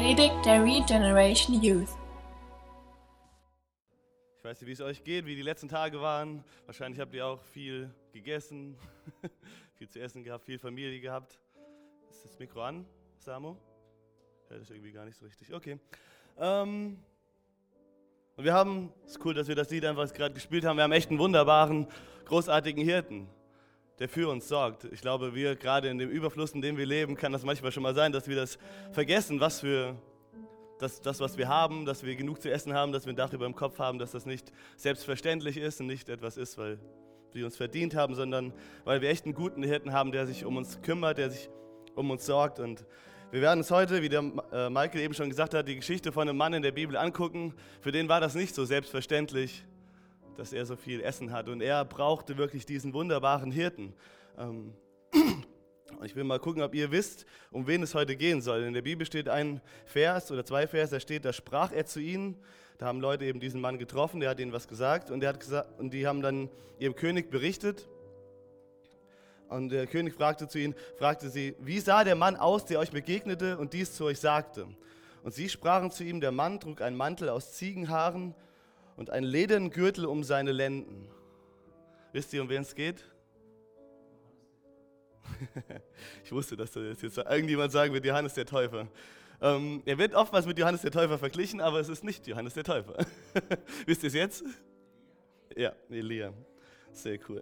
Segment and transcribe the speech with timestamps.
[0.00, 1.90] Predigt der Regeneration Youth.
[4.38, 6.42] Ich weiß nicht, wie es euch geht, wie die letzten Tage waren.
[6.64, 8.78] Wahrscheinlich habt ihr auch viel gegessen,
[9.74, 11.38] viel zu essen gehabt, viel Familie gehabt.
[12.08, 12.86] Ist das Mikro an,
[13.18, 13.58] Samo?
[14.48, 15.52] Hört das irgendwie gar nicht so richtig.
[15.52, 15.78] Okay.
[16.38, 16.96] Ähm,
[18.36, 20.78] und wir haben, es ist cool, dass wir das Lied einfach gerade gespielt haben.
[20.78, 21.86] Wir haben echt einen wunderbaren,
[22.24, 23.28] großartigen Hirten,
[24.00, 24.84] der für uns sorgt.
[24.92, 27.82] Ich glaube, wir gerade in dem Überfluss, in dem wir leben, kann das manchmal schon
[27.82, 28.58] mal sein, dass wir das
[28.92, 29.94] vergessen, was für
[30.78, 33.32] das, das, was wir haben, dass wir genug zu essen haben, dass wir ein Dach
[33.34, 36.78] über dem Kopf haben, dass das nicht selbstverständlich ist und nicht etwas ist, weil
[37.32, 38.54] wir uns verdient haben, sondern
[38.84, 41.50] weil wir echt einen guten Hirten haben, der sich um uns kümmert, der sich
[41.94, 42.58] um uns sorgt.
[42.58, 42.86] Und
[43.30, 44.20] wir werden uns heute, wie der
[44.52, 47.52] äh, Michael eben schon gesagt hat, die Geschichte von einem Mann in der Bibel angucken.
[47.82, 49.64] Für den war das nicht so selbstverständlich,
[50.36, 51.48] dass er so viel Essen hat.
[51.48, 53.94] Und er brauchte wirklich diesen wunderbaren Hirten.
[54.38, 54.74] Ähm,
[56.02, 58.62] ich will mal gucken, ob ihr wisst, um wen es heute gehen soll.
[58.62, 62.00] In der Bibel steht ein Vers oder zwei Vers, da steht, da sprach er zu
[62.00, 62.36] ihnen.
[62.78, 65.78] Da haben Leute eben diesen Mann getroffen, der hat ihnen was gesagt und, hat gesagt,
[65.78, 67.88] und die haben dann ihrem König berichtet.
[69.48, 72.90] Und der König fragte zu ihnen, fragte sie, wie sah der Mann aus, der euch
[72.90, 74.66] begegnete und dies zu euch sagte?
[75.22, 78.34] Und sie sprachen zu ihm, der Mann trug einen Mantel aus Ziegenhaaren
[78.96, 81.08] und einen ledernen Gürtel um seine Lenden.
[82.12, 83.04] Wisst ihr, um wen es geht?
[86.24, 88.88] ich wusste, dass das jetzt irgendjemand sagen wird, Johannes der Täufer.
[89.40, 92.64] Ähm, er wird oftmals mit Johannes der Täufer verglichen, aber es ist nicht Johannes der
[92.64, 92.94] Täufer.
[93.86, 94.44] Wisst ihr es jetzt?
[95.56, 96.32] Ja, Elia.
[96.92, 97.40] Sehr cool.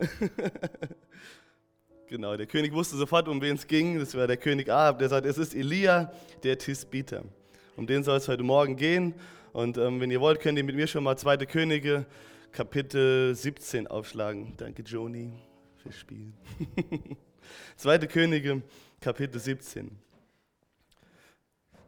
[2.06, 3.98] genau, der König wusste sofort, um wen es ging.
[3.98, 7.24] Das war der König Ahab, der sagt, es ist Elia, der Tisbiter.
[7.76, 9.14] Um den soll es heute Morgen gehen.
[9.52, 11.38] Und ähm, wenn ihr wollt, könnt ihr mit mir schon mal 2.
[11.46, 12.06] Könige,
[12.52, 14.54] Kapitel 17 aufschlagen.
[14.56, 15.32] Danke, Joni,
[15.82, 16.32] fürs Spiel.
[17.76, 17.98] 2.
[18.00, 18.62] Könige,
[19.00, 19.90] Kapitel 17.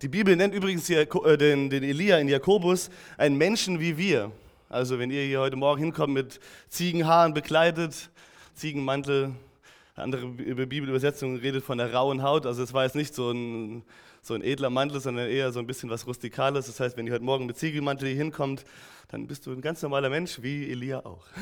[0.02, 1.06] Die Bibel nennt übrigens äh,
[1.36, 2.88] den, den Elia in Jakobus
[3.18, 4.32] einen Menschen wie wir.
[4.70, 8.10] Also wenn ihr hier heute Morgen hinkommt mit Ziegenhaaren bekleidet,
[8.54, 9.34] Ziegenmantel,
[9.96, 12.46] andere Bibelübersetzung redet von der rauen Haut.
[12.46, 13.82] Also es war jetzt nicht so ein,
[14.22, 16.66] so ein edler Mantel, sondern eher so ein bisschen was Rustikales.
[16.66, 18.64] Das heißt, wenn ihr heute Morgen mit Ziegelmantel hier hinkommt,
[19.08, 21.26] dann bist du ein ganz normaler Mensch, wie Elia auch.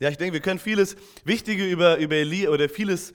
[0.00, 3.14] Ja, ich denke, wir können vieles Wichtige über, über Elia oder vieles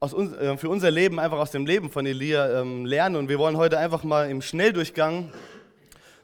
[0.00, 3.16] uns, äh, für unser Leben einfach aus dem Leben von Elia ähm, lernen.
[3.16, 5.32] Und wir wollen heute einfach mal im Schnelldurchgang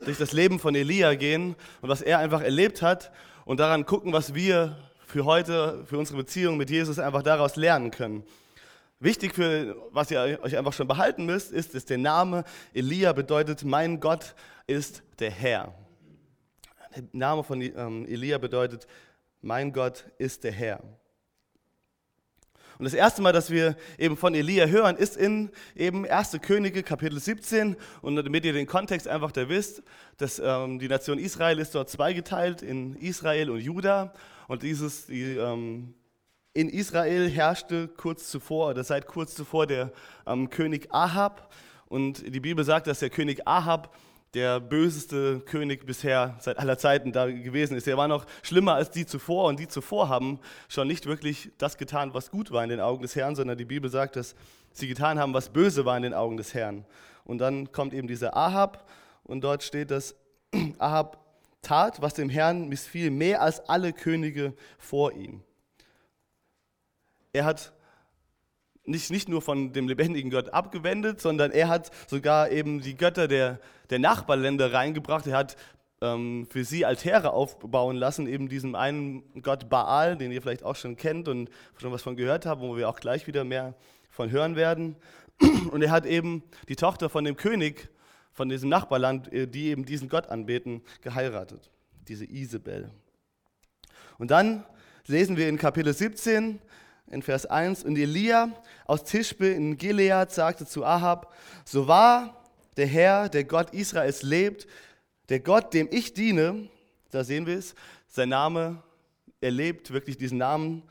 [0.04, 3.12] durch das Leben von Elia gehen und was er einfach erlebt hat
[3.44, 4.76] und daran gucken, was wir
[5.14, 8.24] für heute, für unsere Beziehung mit Jesus einfach daraus lernen können.
[8.98, 12.42] Wichtig für, was ihr euch einfach schon behalten müsst, ist, dass der Name
[12.72, 14.34] Elia bedeutet, mein Gott
[14.66, 15.72] ist der Herr.
[16.96, 18.88] Der Name von ähm, Elia bedeutet,
[19.40, 20.82] mein Gott ist der Herr.
[22.78, 26.38] Und das erste Mal, dass wir eben von Elia hören, ist in eben 1.
[26.42, 27.76] Könige Kapitel 17.
[28.02, 29.84] Und damit ihr den Kontext einfach da wisst,
[30.16, 34.12] dass ähm, die Nation Israel ist dort zweigeteilt in Israel und Juda.
[34.48, 35.94] Und dieses, die, ähm,
[36.52, 39.92] in Israel herrschte kurz zuvor, oder seit kurz zuvor der
[40.26, 41.52] ähm, König Ahab.
[41.86, 43.94] Und die Bibel sagt, dass der König Ahab
[44.34, 47.86] der böseste König bisher seit aller Zeiten da gewesen ist.
[47.86, 51.78] Er war noch schlimmer als die zuvor und die zuvor haben schon nicht wirklich das
[51.78, 54.34] getan, was gut war in den Augen des Herrn, sondern die Bibel sagt, dass
[54.72, 56.84] sie getan haben, was böse war in den Augen des Herrn.
[57.24, 58.88] Und dann kommt eben dieser Ahab
[59.22, 60.16] und dort steht, dass
[60.78, 61.23] Ahab
[61.64, 65.42] tat, was dem Herrn missfiel, mehr als alle Könige vor ihm.
[67.32, 67.72] Er hat
[68.84, 73.28] nicht, nicht nur von dem lebendigen Gott abgewendet, sondern er hat sogar eben die Götter
[73.28, 73.58] der,
[73.90, 75.26] der Nachbarländer reingebracht.
[75.26, 75.56] Er hat
[76.00, 80.76] ähm, für sie Altäre aufbauen lassen, eben diesem einen Gott Baal, den ihr vielleicht auch
[80.76, 83.74] schon kennt und schon was von gehört habt, wo wir auch gleich wieder mehr
[84.10, 84.96] von hören werden.
[85.72, 87.88] Und er hat eben die Tochter von dem König
[88.34, 91.70] von diesem Nachbarland, äh, die eben diesen Gott anbeten, geheiratet,
[92.08, 92.90] diese Isabel.
[94.18, 94.64] Und dann
[95.06, 96.60] lesen wir in Kapitel 17,
[97.10, 98.50] in Vers 1, und Elia
[98.86, 101.32] aus Tischbe in Gilead sagte zu Ahab,
[101.64, 102.44] so wahr
[102.76, 104.66] der Herr, der Gott Israels lebt,
[105.28, 106.68] der Gott, dem ich diene,
[107.10, 107.74] da sehen wir es,
[108.08, 108.82] sein Name,
[109.40, 110.82] er lebt wirklich diesen Namen,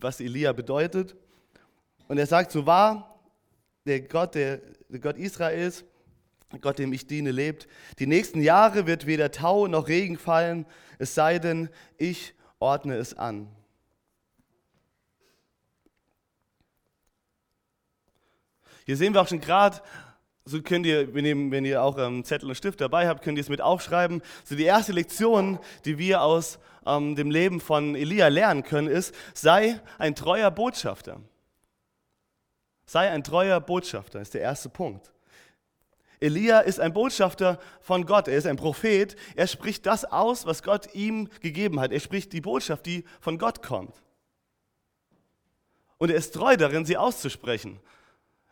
[0.00, 1.16] was Elia bedeutet.
[2.06, 3.17] Und er sagt, so wahr
[3.86, 4.58] der Gott, der,
[4.88, 5.84] der Gott Israels,
[6.60, 7.68] Gott, dem ich diene, lebt.
[7.98, 10.66] Die nächsten Jahre wird weder Tau noch Regen fallen,
[10.98, 13.48] es sei denn, ich ordne es an.
[18.86, 19.82] Hier sehen wir auch schon gerade
[20.48, 23.48] so könnt ihr, wenn ihr, auch ähm, Zettel und Stift dabei habt, könnt ihr es
[23.48, 24.22] mit aufschreiben.
[24.44, 29.14] So die erste Lektion, die wir aus ähm, dem Leben von Elia lernen können, ist,
[29.34, 31.20] sei ein treuer Botschafter.
[32.88, 35.12] Sei ein treuer Botschafter, ist der erste Punkt.
[36.20, 40.62] Elia ist ein Botschafter von Gott, er ist ein Prophet, er spricht das aus, was
[40.62, 41.92] Gott ihm gegeben hat.
[41.92, 43.94] Er spricht die Botschaft, die von Gott kommt.
[45.98, 47.78] Und er ist treu darin, sie auszusprechen.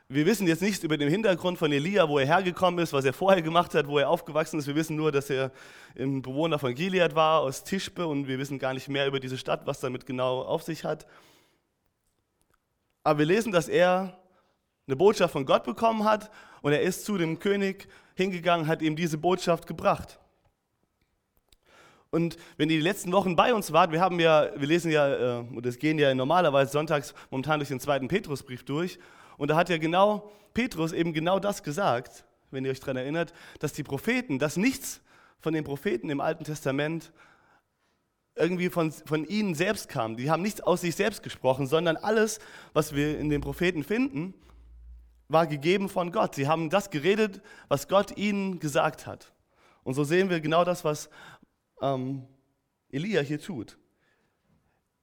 [0.07, 3.15] Wir wissen jetzt nichts über den Hintergrund von Elia, wo er hergekommen ist, was er
[3.15, 4.67] vorher gemacht hat, wo er aufgewachsen ist.
[4.67, 5.51] Wir wissen nur, dass er
[5.99, 9.39] ein Bewohner von Gilead war, aus Tischbe, und wir wissen gar nicht mehr über diese
[9.39, 11.07] Stadt, was damit genau auf sich hat.
[13.03, 14.19] Aber wir lesen, dass er
[14.87, 16.31] eine Botschaft von Gott bekommen hat
[16.63, 20.19] und er ist zu dem König hingegangen, hat ihm diese Botschaft gebracht.
[22.11, 25.41] Und wenn ihr die letzten Wochen bei uns wart, wir haben ja, wir lesen ja,
[25.41, 28.99] äh, und es gehen ja normalerweise sonntags momentan durch den zweiten Petrusbrief durch.
[29.37, 33.35] Und da hat ja genau Petrus eben genau das gesagt, wenn ihr euch daran erinnert,
[33.59, 35.03] dass die Propheten, dass nichts
[35.41, 37.13] von den Propheten im Alten Testament
[38.35, 40.17] irgendwie von, von ihnen selbst kam.
[40.17, 42.39] Die haben nichts aus sich selbst gesprochen, sondern alles,
[42.73, 44.35] was wir in den Propheten finden,
[45.29, 46.35] war gegeben von Gott.
[46.35, 49.33] Sie haben das geredet, was Gott ihnen gesagt hat.
[49.83, 51.09] Und so sehen wir genau das, was
[51.81, 52.27] ähm,
[52.91, 53.79] Elia hier tut.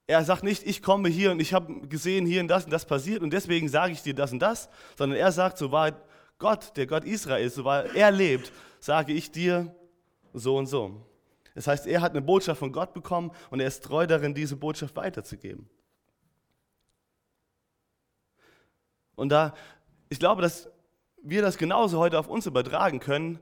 [0.08, 2.86] Er sagt nicht, ich komme hier und ich habe gesehen, hier und das und das
[2.86, 5.94] passiert und deswegen sage ich dir das und das, sondern er sagt, so war
[6.40, 9.74] Gott, der Gott Israels, so war er lebt, sage ich dir
[10.34, 11.06] so und so.
[11.56, 14.58] Das heißt, er hat eine Botschaft von Gott bekommen und er ist treu darin, diese
[14.58, 15.70] Botschaft weiterzugeben.
[19.16, 19.54] Und da,
[20.14, 20.70] ich glaube, dass
[21.24, 23.40] wir das genauso heute auf uns übertragen können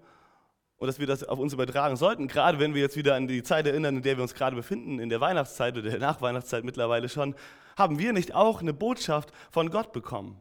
[0.78, 3.44] und dass wir das auf uns übertragen sollten, gerade wenn wir jetzt wieder an die
[3.44, 7.10] Zeit erinnern, in der wir uns gerade befinden, in der Weihnachtszeit oder der Nachweihnachtszeit mittlerweile
[7.10, 7.36] schon,
[7.78, 10.40] haben wir nicht auch eine Botschaft von Gott bekommen?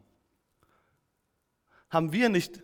[1.89, 2.63] Haben wir nicht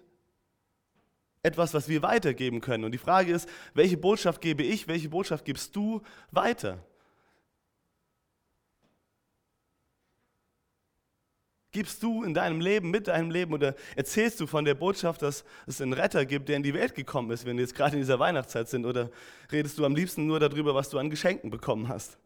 [1.44, 2.86] etwas, was wir weitergeben können?
[2.86, 6.80] Und die Frage ist, welche Botschaft gebe ich, welche Botschaft gibst du weiter?
[11.78, 15.46] Gibst du in deinem Leben, mit deinem Leben oder erzählst du von der Botschaft, dass
[15.68, 18.02] es einen Retter gibt, der in die Welt gekommen ist, wenn wir jetzt gerade in
[18.02, 18.84] dieser Weihnachtszeit sind?
[18.84, 19.12] Oder
[19.52, 22.18] redest du am liebsten nur darüber, was du an Geschenken bekommen hast?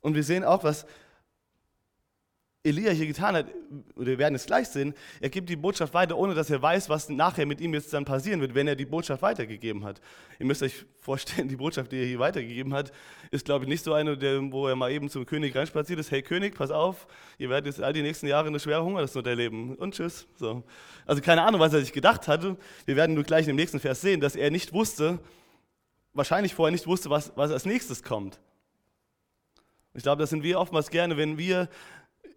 [0.00, 0.86] Und wir sehen auch, was
[2.64, 3.46] Elia hier getan hat,
[3.96, 7.08] wir werden es gleich sehen, er gibt die Botschaft weiter, ohne dass er weiß, was
[7.08, 10.00] nachher mit ihm jetzt dann passieren wird, wenn er die Botschaft weitergegeben hat.
[10.38, 12.92] Ihr müsst euch vorstellen, die Botschaft, die er hier weitergegeben hat,
[13.32, 14.16] ist, glaube ich, nicht so eine,
[14.52, 17.82] wo er mal eben zum König reinspaziert ist, hey König, pass auf, ihr werdet jetzt
[17.82, 20.28] all die nächsten Jahre eine schwere Hungersnot erleben und tschüss.
[20.36, 20.62] So.
[21.04, 22.56] Also keine Ahnung, was er sich gedacht hatte.
[22.84, 25.18] Wir werden nur gleich im nächsten Vers sehen, dass er nicht wusste,
[26.12, 28.38] wahrscheinlich vorher nicht wusste, was, was als nächstes kommt.
[29.94, 31.68] Ich glaube, das sind wir oftmals gerne, wenn wir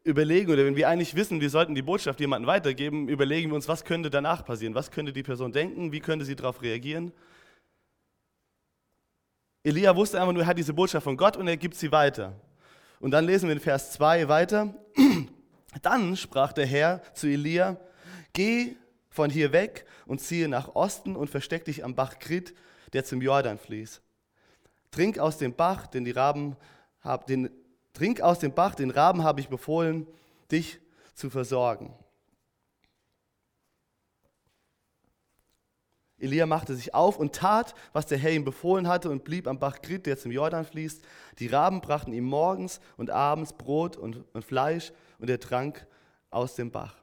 [0.06, 3.68] überlegen oder wenn wir eigentlich wissen, wir sollten die Botschaft jemandem weitergeben, überlegen wir uns,
[3.68, 4.76] was könnte danach passieren?
[4.76, 5.92] Was könnte die Person denken?
[5.92, 7.12] Wie könnte sie darauf reagieren?
[9.64, 12.34] Elia wusste einfach nur, er hat diese Botschaft von Gott und er gibt sie weiter.
[13.00, 14.76] Und dann lesen wir in Vers 2 weiter.
[15.82, 17.78] Dann sprach der Herr zu Elia,
[18.32, 18.78] geh
[19.10, 22.54] von hier weg und ziehe nach Osten und versteck dich am Bach Krit,
[22.94, 24.02] der zum Jordan fließt.
[24.92, 26.56] Trink aus dem Bach, den die Raben,
[27.28, 27.50] den
[27.96, 30.06] Trink aus dem Bach, den Raben habe ich befohlen,
[30.52, 30.80] dich
[31.16, 31.94] zu versorgen.
[36.18, 39.60] Elia machte sich auf und tat, was der Herr ihm befohlen hatte und blieb am
[39.60, 41.04] Bach Grit, der zum Jordan fließt.
[41.40, 45.88] Die Raben brachten ihm morgens und abends Brot und, und Fleisch und er trank
[46.30, 46.96] aus dem Bach.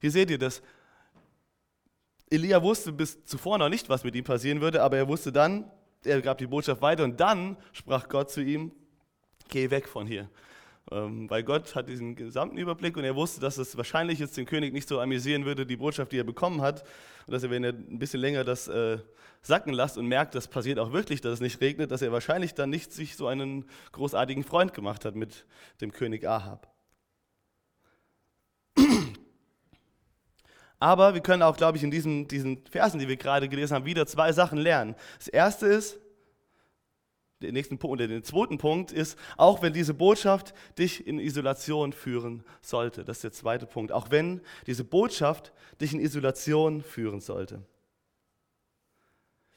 [0.00, 0.62] Hier seht ihr das.
[2.30, 5.70] Elia wusste bis zuvor noch nicht, was mit ihm passieren würde, aber er wusste dann,
[6.04, 8.72] er gab die Botschaft weiter und dann sprach Gott zu ihm,
[9.48, 10.28] geh weg von hier.
[10.90, 14.46] Ähm, weil Gott hat diesen gesamten Überblick und er wusste, dass es wahrscheinlich jetzt den
[14.46, 16.82] König nicht so amüsieren würde, die Botschaft, die er bekommen hat.
[17.26, 18.98] Und dass er, wenn er ein bisschen länger das äh,
[19.42, 22.54] sacken lässt und merkt, das passiert auch wirklich, dass es nicht regnet, dass er wahrscheinlich
[22.54, 25.44] dann nicht sich so einen großartigen Freund gemacht hat mit
[25.80, 26.69] dem König Ahab.
[30.80, 33.84] Aber wir können auch, glaube ich, in diesen, diesen Versen, die wir gerade gelesen haben,
[33.84, 34.96] wieder zwei Sachen lernen.
[35.18, 36.00] Das erste ist,
[37.42, 41.92] der nächsten Punkt, oder den zweiten Punkt ist, auch wenn diese Botschaft dich in Isolation
[41.92, 43.04] führen sollte.
[43.04, 43.92] Das ist der zweite Punkt.
[43.92, 47.62] Auch wenn diese Botschaft dich in Isolation führen sollte.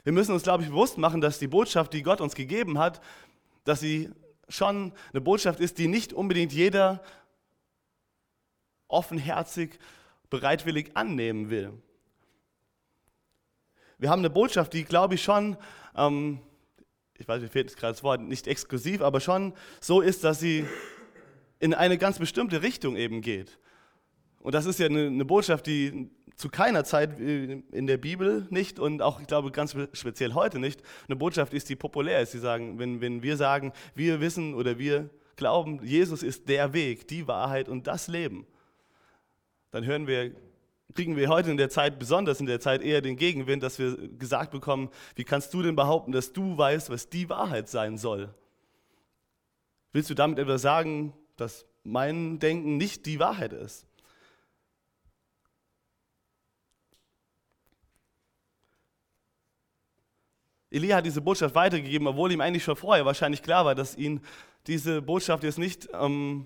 [0.03, 3.01] Wir müssen uns, glaube ich, bewusst machen, dass die Botschaft, die Gott uns gegeben hat,
[3.63, 4.11] dass sie
[4.49, 7.01] schon eine Botschaft ist, die nicht unbedingt jeder
[8.89, 9.79] offenherzig
[10.33, 11.71] bereitwillig annehmen will.
[13.99, 15.57] Wir haben eine Botschaft, die, glaube ich, schon
[15.95, 16.39] ähm,
[17.19, 20.39] ich weiß, mir fehlt jetzt gerade das Wort, nicht exklusiv, aber schon so ist, dass
[20.39, 20.65] sie
[21.59, 23.59] in eine ganz bestimmte Richtung eben geht.
[24.39, 28.79] Und das ist ja eine, eine Botschaft, die zu keiner Zeit in der Bibel nicht
[28.79, 32.31] und auch, ich glaube, ganz speziell heute nicht, eine Botschaft ist, die populär ist.
[32.31, 37.07] Sie sagen, wenn, wenn wir sagen, wir wissen oder wir glauben, Jesus ist der Weg,
[37.07, 38.47] die Wahrheit und das Leben,
[39.73, 40.35] dann hören wir,
[40.93, 43.97] kriegen wir heute in der Zeit, besonders in der Zeit, eher den Gegenwind, dass wir
[44.19, 48.31] gesagt bekommen, wie kannst du denn behaupten, dass du weißt, was die Wahrheit sein soll?
[49.91, 53.87] Willst du damit etwas sagen, dass mein Denken nicht die Wahrheit ist?
[60.69, 64.21] Elia hat diese Botschaft weitergegeben, obwohl ihm eigentlich schon vorher wahrscheinlich klar war, dass ihn
[64.67, 66.45] diese Botschaft jetzt nicht ähm,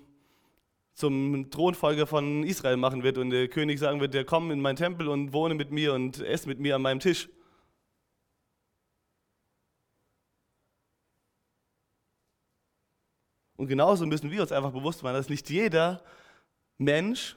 [0.98, 4.78] zum Thronfolger von Israel machen wird und der König sagen wird, der komm in meinen
[4.78, 7.30] Tempel und wohne mit mir und ess mit mir an meinem Tisch.
[13.58, 16.04] Und genauso müssen wir uns einfach bewusst machen, dass nicht jeder
[16.80, 17.36] Mensch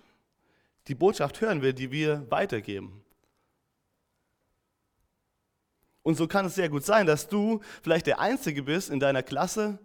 [0.89, 3.05] die Botschaft hören will, die wir weitergeben.
[6.03, 9.23] Und so kann es sehr gut sein, dass du vielleicht der Einzige bist in deiner
[9.23, 9.79] Klasse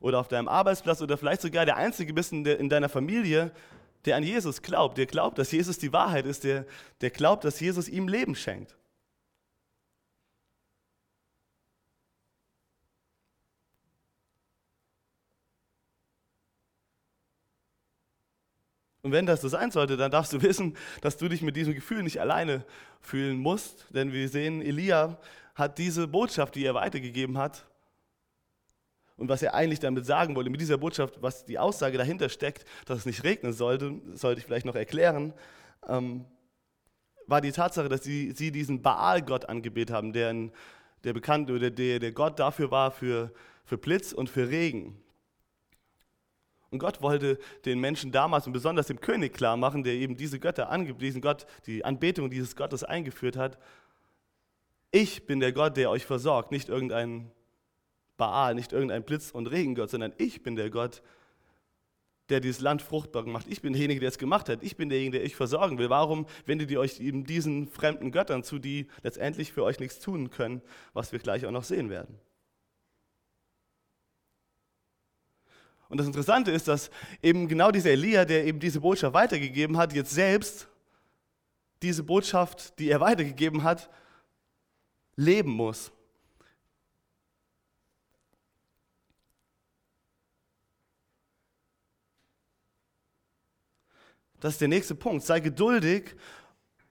[0.00, 3.52] oder auf deinem Arbeitsplatz oder vielleicht sogar der Einzige bist in, de, in deiner Familie,
[4.06, 6.66] der an Jesus glaubt, der glaubt, dass Jesus die Wahrheit ist, der,
[7.02, 8.76] der glaubt, dass Jesus ihm Leben schenkt.
[19.02, 21.74] Und wenn das so sein sollte, dann darfst du wissen, dass du dich mit diesem
[21.74, 22.64] Gefühl nicht alleine
[23.00, 23.86] fühlen musst.
[23.90, 25.18] Denn wir sehen, Elia
[25.54, 27.66] hat diese Botschaft, die er weitergegeben hat,
[29.20, 32.64] und was er eigentlich damit sagen wollte, mit dieser Botschaft, was die Aussage dahinter steckt,
[32.86, 35.34] dass es nicht regnen sollte, sollte ich vielleicht noch erklären,
[35.86, 36.24] ähm,
[37.26, 40.34] war die Tatsache, dass sie, sie diesen Baal-Gott angebetet haben, der,
[41.04, 43.30] der bekannte oder der, der Gott dafür war für,
[43.64, 44.96] für Blitz und für Regen.
[46.70, 50.40] Und Gott wollte den Menschen damals und besonders dem König klar machen, der eben diese
[50.40, 53.58] Götter angibt, diesen Gott, die Anbetung dieses Gottes eingeführt hat,
[54.92, 57.30] ich bin der Gott, der euch versorgt, nicht irgendein
[58.20, 61.02] Baal, nicht irgendein Blitz- und Regengott, sondern ich bin der Gott,
[62.28, 63.48] der dieses Land fruchtbar macht.
[63.48, 64.62] Ich bin derjenige, der es gemacht hat.
[64.62, 65.88] Ich bin derjenige, der euch versorgen will.
[65.88, 70.30] Warum wendet ihr euch eben diesen fremden Göttern zu, die letztendlich für euch nichts tun
[70.30, 70.60] können,
[70.92, 72.20] was wir gleich auch noch sehen werden?
[75.88, 76.90] Und das Interessante ist, dass
[77.22, 80.68] eben genau dieser Elia, der eben diese Botschaft weitergegeben hat, jetzt selbst
[81.82, 83.88] diese Botschaft, die er weitergegeben hat,
[85.16, 85.90] leben muss.
[94.40, 95.24] Das ist der nächste Punkt.
[95.24, 96.16] Sei geduldig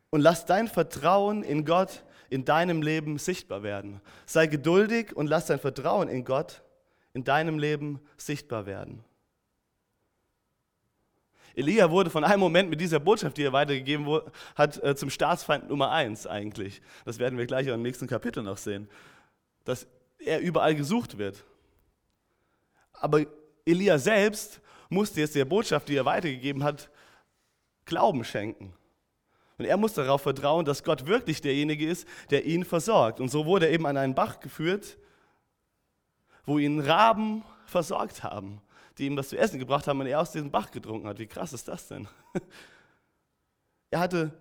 [0.10, 4.02] und lass dein Vertrauen in Gott in deinem Leben sichtbar werden.
[4.26, 6.62] Sei geduldig und lass dein Vertrauen in Gott
[7.14, 9.04] in deinem Leben sichtbar werden.
[11.56, 14.22] Elia wurde von einem Moment mit dieser Botschaft, die er weitergegeben
[14.56, 16.82] hat, äh, zum Staatsfeind Nummer eins eigentlich.
[17.04, 18.88] Das werden wir gleich auch im nächsten Kapitel noch sehen.
[19.66, 19.88] Dass
[20.20, 21.44] er überall gesucht wird.
[22.94, 23.26] Aber
[23.66, 26.90] Elia selbst musste jetzt der Botschaft, die er weitergegeben hat,
[27.90, 28.74] Glauben schenken.
[29.58, 33.20] Und er musste darauf vertrauen, dass Gott wirklich derjenige ist, der ihn versorgt.
[33.20, 34.98] Und so wurde er eben an einen Bach geführt,
[36.46, 38.62] wo ihn Raben versorgt haben
[39.00, 41.20] die ihm was zu essen gebracht haben und er aus diesem Bach getrunken hat.
[41.20, 42.08] Wie krass ist das denn?
[43.92, 44.32] Er hatte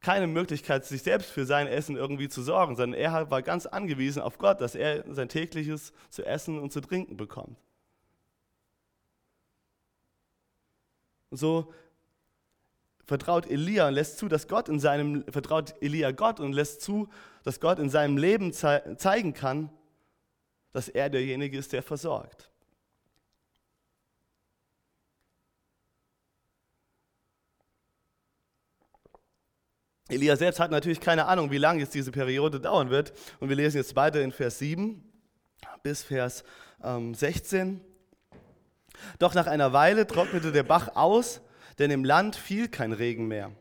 [0.00, 4.20] keine Möglichkeit, sich selbst für sein Essen irgendwie zu sorgen, sondern er war ganz angewiesen
[4.20, 7.56] auf Gott, dass er sein tägliches zu essen und zu trinken bekommt.
[11.30, 11.72] Und so
[13.06, 17.08] vertraut Elia und lässt zu, dass Gott in seinem, vertraut Elia Gott und lässt zu,
[17.44, 19.70] dass Gott in seinem Leben zeigen kann,
[20.72, 22.50] dass er derjenige ist, der versorgt.
[30.08, 33.12] Elia selbst hat natürlich keine Ahnung, wie lange jetzt diese Periode dauern wird.
[33.40, 35.02] Und wir lesen jetzt weiter in Vers 7
[35.82, 36.44] bis Vers
[36.82, 37.80] ähm, 16.
[39.18, 41.40] Doch nach einer Weile trocknete der Bach aus,
[41.78, 43.52] denn im Land fiel kein Regen mehr,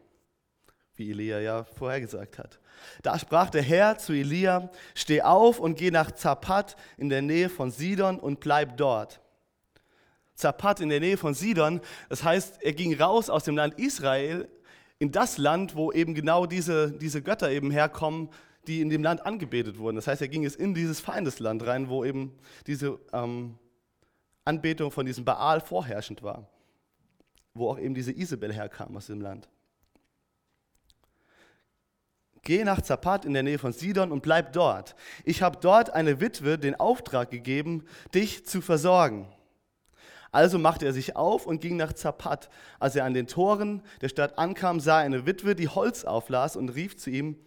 [0.95, 2.59] wie Elia ja vorhergesagt hat.
[3.01, 7.49] Da sprach der Herr zu Elia, steh auf und geh nach Zapat in der Nähe
[7.49, 9.21] von Sidon und bleib dort.
[10.35, 14.49] Zapat in der Nähe von Sidon, das heißt, er ging raus aus dem Land Israel
[14.99, 18.29] in das Land, wo eben genau diese, diese Götter eben herkommen,
[18.67, 19.95] die in dem Land angebetet wurden.
[19.95, 22.33] Das heißt, er ging jetzt in dieses Feindesland rein, wo eben
[22.67, 23.57] diese ähm,
[24.43, 26.47] Anbetung von diesem Baal vorherrschend war,
[27.55, 29.49] wo auch eben diese Isabel herkam aus dem Land.
[32.45, 34.95] geh nach Zapat in der Nähe von Sidon und bleib dort.
[35.25, 37.83] Ich habe dort eine Witwe den Auftrag gegeben,
[38.13, 39.27] dich zu versorgen.
[40.31, 42.49] Also machte er sich auf und ging nach Zapat.
[42.79, 46.55] Als er an den Toren der Stadt ankam, sah er eine Witwe, die Holz auflas
[46.55, 47.37] und rief zu ihm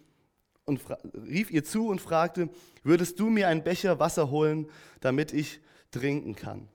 [0.65, 0.81] und
[1.13, 2.49] rief ihr zu und fragte:
[2.83, 4.69] Würdest du mir einen Becher Wasser holen,
[5.01, 5.61] damit ich
[5.91, 6.67] trinken kann?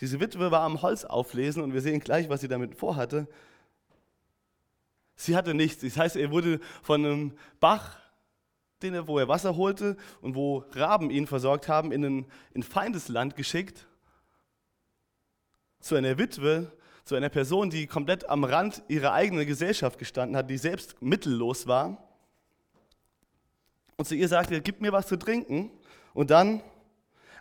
[0.00, 3.26] Diese Witwe war am Holz auflesen und wir sehen gleich, was sie damit vorhatte.
[5.16, 5.82] Sie hatte nichts.
[5.82, 7.98] Das heißt, er wurde von einem Bach,
[8.82, 12.62] den er, wo er Wasser holte und wo Raben ihn versorgt haben, in ein in
[12.62, 13.86] Feindesland geschickt.
[15.80, 16.70] Zu einer Witwe,
[17.04, 21.66] zu einer Person, die komplett am Rand ihrer eigenen Gesellschaft gestanden hat, die selbst mittellos
[21.66, 22.02] war.
[23.96, 25.70] Und zu ihr sagte er, gib mir was zu trinken.
[26.12, 26.62] Und dann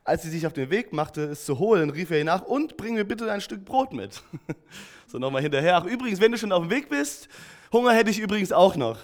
[0.06, 2.78] als sie sich auf den Weg machte, es zu holen, rief er ihr nach und
[2.78, 4.22] bring mir bitte ein Stück Brot mit.
[5.08, 5.76] so nochmal hinterher.
[5.78, 7.28] Ach, übrigens, wenn du schon auf dem Weg bist,
[7.74, 9.00] Hunger hätte ich übrigens auch noch.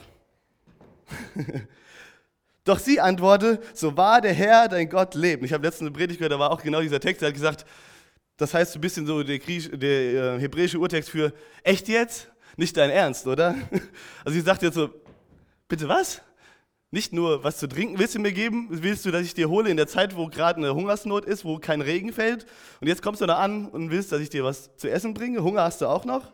[2.63, 5.43] Doch sie antwortete, so wahr der Herr, dein Gott, lebt.
[5.43, 7.65] Ich habe letztens eine Predigt gehört, da war auch genau dieser Text, der hat gesagt,
[8.37, 12.29] das heißt ein bisschen so der, Griechisch, der äh, hebräische Urtext für, echt jetzt?
[12.57, 13.55] Nicht dein Ernst, oder?
[14.23, 14.89] Also sie sagt jetzt so,
[15.67, 16.21] bitte was?
[16.93, 19.69] Nicht nur was zu trinken willst du mir geben, willst du, dass ich dir hole
[19.69, 22.45] in der Zeit, wo gerade eine Hungersnot ist, wo kein Regen fällt.
[22.81, 25.41] Und jetzt kommst du da an und willst, dass ich dir was zu essen bringe.
[25.41, 26.33] Hunger hast du auch noch.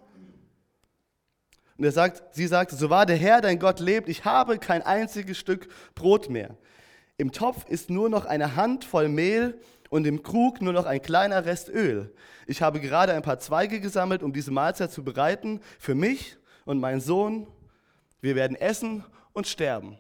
[1.77, 4.81] Und er sagt, sie sagt, so wahr der Herr, dein Gott lebt, ich habe kein
[4.81, 6.57] einziges Stück Brot mehr.
[7.17, 9.59] Im Topf ist nur noch eine Hand voll Mehl
[9.91, 12.11] und im Krug nur noch ein kleiner Rest Öl.
[12.47, 16.79] Ich habe gerade ein paar Zweige gesammelt, um diese Mahlzeit zu bereiten für mich und
[16.79, 17.45] meinen Sohn.
[18.21, 19.99] Wir werden essen und sterben.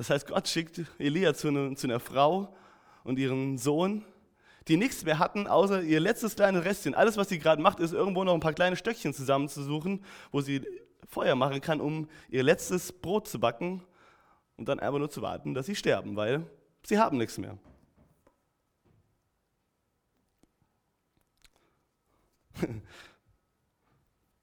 [0.00, 2.56] Das heißt, Gott schickt Elia zu, eine, zu einer Frau
[3.04, 4.02] und ihren Sohn,
[4.66, 6.94] die nichts mehr hatten, außer ihr letztes kleines Restchen.
[6.94, 10.02] Alles, was sie gerade macht, ist irgendwo noch ein paar kleine Stöckchen zusammenzusuchen,
[10.32, 10.66] wo sie
[11.06, 13.84] Feuer machen kann, um ihr letztes Brot zu backen
[14.56, 16.46] und dann einfach nur zu warten, dass sie sterben, weil
[16.82, 17.58] sie haben nichts mehr.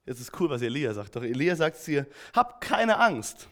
[0.06, 1.16] Jetzt ist cool, was Elia sagt.
[1.16, 3.48] Doch Elia sagt zu ihr, hab keine Angst.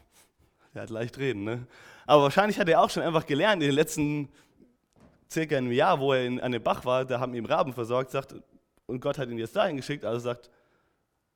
[0.73, 1.66] Er hat leicht reden, ne?
[2.07, 4.29] Aber wahrscheinlich hat er auch schon einfach gelernt in den letzten
[5.31, 8.11] circa einem Jahr, wo er in, an dem Bach war, da haben ihm Raben versorgt,
[8.11, 8.35] sagt,
[8.87, 10.51] und Gott hat ihn jetzt dahin geschickt, also sagt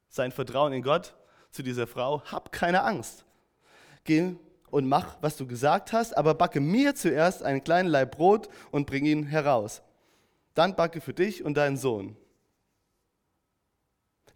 [0.09, 1.15] sein Vertrauen in Gott
[1.51, 3.25] zu dieser Frau, hab keine Angst.
[4.05, 4.35] Geh
[4.71, 8.87] und mach, was du gesagt hast, aber backe mir zuerst einen kleinen Leib Brot und
[8.87, 9.83] bring ihn heraus.
[10.55, 12.17] Dann backe für dich und deinen Sohn.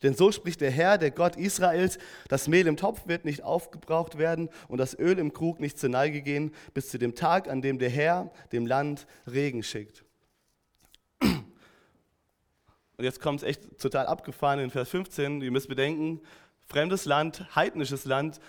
[0.02, 4.18] Denn so spricht der Herr, der Gott Israels, das Mehl im Topf wird nicht aufgebraucht
[4.18, 7.62] werden und das Öl im Krug nicht zur Neige gehen, bis zu dem Tag, an
[7.62, 10.04] dem der Herr dem Land Regen schickt.
[12.96, 15.40] Und jetzt kommt es echt total abgefahren in Vers 15.
[15.40, 16.20] Ihr müsst bedenken,
[16.66, 18.40] fremdes Land, heidnisches Land,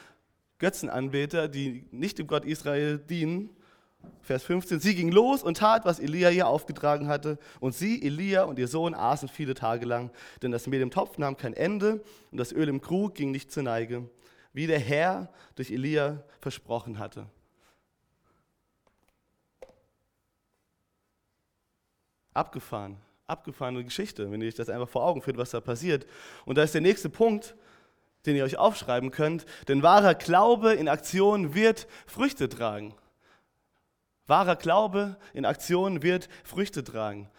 [0.60, 3.50] Götzenanbeter, die nicht dem Gott Israel dienen,
[4.22, 7.38] Vers 15, sie ging los und tat, was Elia ihr aufgetragen hatte.
[7.60, 11.18] Und sie, Elia und ihr Sohn aßen viele Tage lang, denn das Mehl im Topf
[11.18, 14.10] nahm kein Ende und das Öl im Krug ging nicht zur Neige,
[14.54, 17.28] wie der Herr durch Elia versprochen hatte.
[22.34, 26.06] Abgefahren, abgefahrene Geschichte, wenn ihr euch das einfach vor Augen führt, was da passiert.
[26.46, 27.56] Und da ist der nächste Punkt,
[28.26, 32.94] den ihr euch aufschreiben könnt, denn wahrer Glaube in Aktion wird Früchte tragen.
[34.28, 37.30] Wahrer Glaube in Aktion wird Früchte tragen.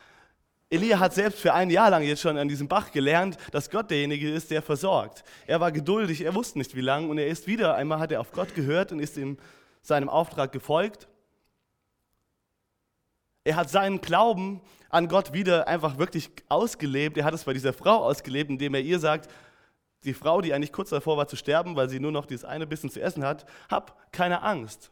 [0.69, 3.91] Elia hat selbst für ein Jahr lang jetzt schon an diesem Bach gelernt, dass Gott
[3.91, 5.23] derjenige ist, der versorgt.
[5.47, 8.21] Er war geduldig, er wusste nicht wie lange und er ist wieder einmal, hat er
[8.21, 9.39] auf Gott gehört und ist ihm
[9.83, 11.07] seinem Auftrag gefolgt.
[13.45, 17.17] Er hat seinen Glauben an Gott wieder einfach wirklich ausgelebt.
[17.17, 19.31] Er hat es bei dieser Frau ausgelebt, indem er ihr sagt,
[20.03, 22.67] die Frau, die eigentlich kurz davor war zu sterben, weil sie nur noch dieses eine
[22.67, 24.91] bisschen zu essen hat, hab keine Angst.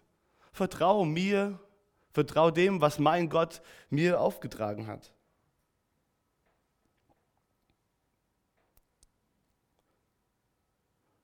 [0.52, 1.58] Vertraue mir
[2.14, 5.12] Vertraue dem, was mein Gott mir aufgetragen hat.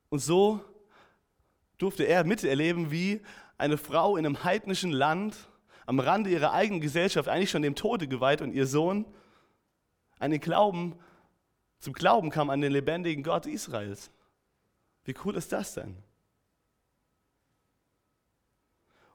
[0.08, 0.60] Und so
[1.78, 3.22] durfte er miterleben, wie
[3.56, 5.36] eine Frau in einem heidnischen Land,
[5.86, 9.06] am Rande ihrer eigenen Gesellschaft, eigentlich schon dem Tode geweiht und ihr Sohn,
[10.18, 10.98] einen Glauben,
[11.78, 14.10] zum Glauben kam an den lebendigen Gott Israels.
[15.04, 16.02] Wie cool ist das denn?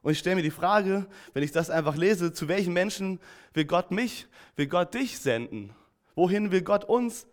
[0.06, 3.18] Und ich stelle mir die Frage, wenn ich das einfach lese, zu welchen Menschen
[3.54, 5.74] will Gott mich, will Gott dich senden?
[6.14, 7.26] Wohin will Gott uns?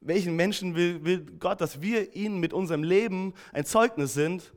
[0.00, 4.52] Welchen Menschen will, will Gott, dass wir ihnen mit unserem Leben ein Zeugnis sind,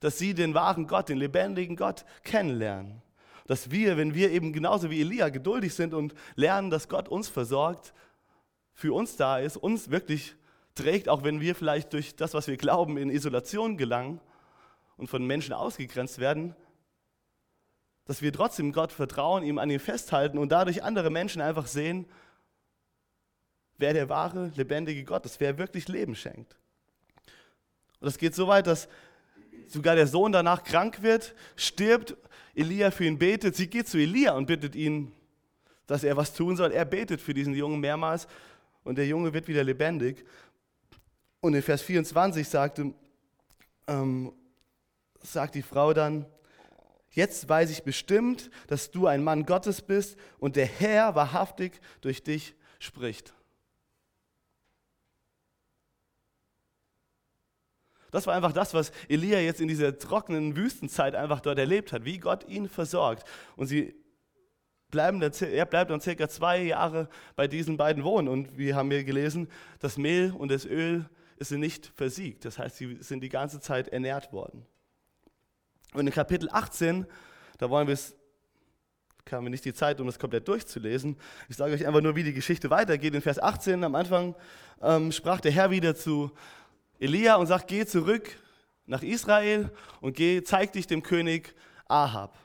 [0.00, 3.00] dass sie den wahren Gott, den lebendigen Gott kennenlernen?
[3.46, 7.28] Dass wir, wenn wir eben genauso wie Elia geduldig sind und lernen, dass Gott uns
[7.30, 7.94] versorgt,
[8.74, 10.36] für uns da ist, uns wirklich
[10.74, 14.20] trägt, auch wenn wir vielleicht durch das, was wir glauben, in Isolation gelangen
[14.98, 16.54] und von Menschen ausgegrenzt werden,
[18.10, 22.06] dass wir trotzdem Gott vertrauen, ihm an ihm festhalten und dadurch andere Menschen einfach sehen,
[23.78, 26.56] wer der wahre, lebendige Gott ist, wer wirklich Leben schenkt.
[28.00, 28.88] Und das geht so weit, dass
[29.68, 32.16] sogar der Sohn danach krank wird, stirbt,
[32.52, 35.12] Elia für ihn betet, sie geht zu Elia und bittet ihn,
[35.86, 36.72] dass er was tun soll.
[36.72, 38.26] Er betet für diesen Jungen mehrmals
[38.82, 40.26] und der Junge wird wieder lebendig.
[41.38, 42.92] Und in Vers 24 sagte,
[43.86, 44.32] ähm,
[45.22, 46.26] sagt die Frau dann,
[47.10, 52.22] jetzt weiß ich bestimmt, dass du ein Mann Gottes bist und der Herr wahrhaftig durch
[52.22, 53.34] dich spricht.
[58.10, 62.04] Das war einfach das, was Elia jetzt in dieser trockenen Wüstenzeit einfach dort erlebt hat,
[62.04, 63.24] wie Gott ihn versorgt.
[63.56, 63.94] Und sie
[64.90, 68.28] bleiben dann, er bleibt dann circa zwei Jahre bei diesen beiden wohnen.
[68.28, 72.44] Und wir haben hier gelesen, das Mehl und das Öl ist nicht versiegt.
[72.44, 74.66] Das heißt, sie sind die ganze Zeit ernährt worden.
[75.92, 77.06] Und in Kapitel 18,
[77.58, 78.14] da wollen wir es,
[79.30, 81.16] haben wir nicht die Zeit, um das komplett durchzulesen.
[81.48, 83.14] Ich sage euch einfach nur, wie die Geschichte weitergeht.
[83.14, 84.34] In Vers 18 am Anfang
[84.82, 86.32] ähm, sprach der Herr wieder zu
[86.98, 88.36] Elia und sagt, geh zurück
[88.86, 91.54] nach Israel und geh, zeig dich dem König
[91.86, 92.36] Ahab.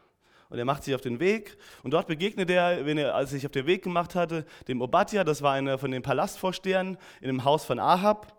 [0.50, 3.38] Und er macht sich auf den Weg und dort begegnet er, wenn er, als er
[3.38, 7.28] sich auf den Weg gemacht hatte, dem Obadja, das war einer von den Palastvorstehern in
[7.28, 8.36] dem Haus von Ahab.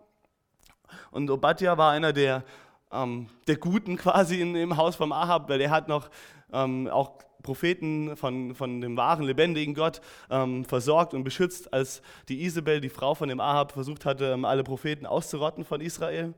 [1.11, 2.45] Und Obadja war einer der,
[2.91, 6.09] ähm, der Guten quasi in, im Haus von Ahab, weil er hat noch
[6.51, 12.43] ähm, auch Propheten von, von dem wahren, lebendigen Gott ähm, versorgt und beschützt, als die
[12.43, 16.33] Isabel, die Frau von dem Ahab, versucht hatte, ähm, alle Propheten auszurotten von Israel.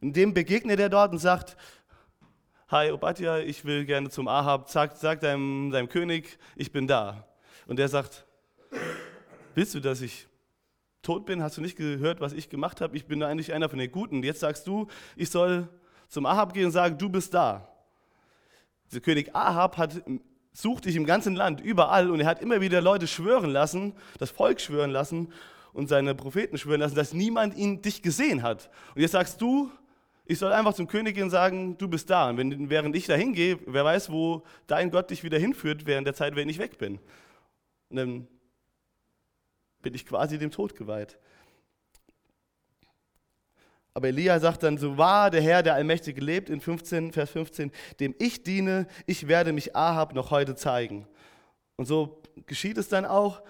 [0.00, 1.56] Und dem begegnet er dort und sagt,
[2.68, 7.24] Hi Obadja, ich will gerne zum Ahab, sag, sag deinem, deinem König, ich bin da.
[7.66, 8.26] Und der sagt,
[9.54, 10.26] willst du, dass ich
[11.06, 11.42] tot bin?
[11.42, 12.96] Hast du nicht gehört, was ich gemacht habe?
[12.96, 14.22] Ich bin eigentlich einer von den Guten.
[14.22, 15.68] Jetzt sagst du, ich soll
[16.08, 17.68] zum Ahab gehen und sagen, du bist da.
[18.92, 20.02] Der König Ahab hat,
[20.52, 24.30] sucht dich im ganzen Land, überall, und er hat immer wieder Leute schwören lassen, das
[24.30, 25.32] Volk schwören lassen
[25.72, 28.70] und seine Propheten schwören lassen, dass niemand ihn dich gesehen hat.
[28.94, 29.70] Und jetzt sagst du,
[30.24, 32.30] ich soll einfach zum König gehen und sagen, du bist da.
[32.30, 36.06] Und wenn, während ich da hingehe, wer weiß, wo dein Gott dich wieder hinführt, während
[36.06, 36.98] der Zeit, wenn ich weg bin.
[37.90, 38.28] Und dann
[39.86, 41.16] bin ich quasi dem Tod geweiht.
[43.94, 47.70] Aber Elia sagt dann, so wahr der Herr, der Allmächtige lebt, in 15, Vers 15,
[48.00, 51.06] dem ich diene, ich werde mich Ahab noch heute zeigen.
[51.76, 53.44] Und so geschieht es dann auch.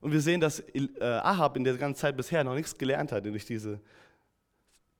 [0.00, 3.26] Und wir sehen, dass äh, Ahab in der ganzen Zeit bisher noch nichts gelernt hat
[3.26, 3.82] durch diese,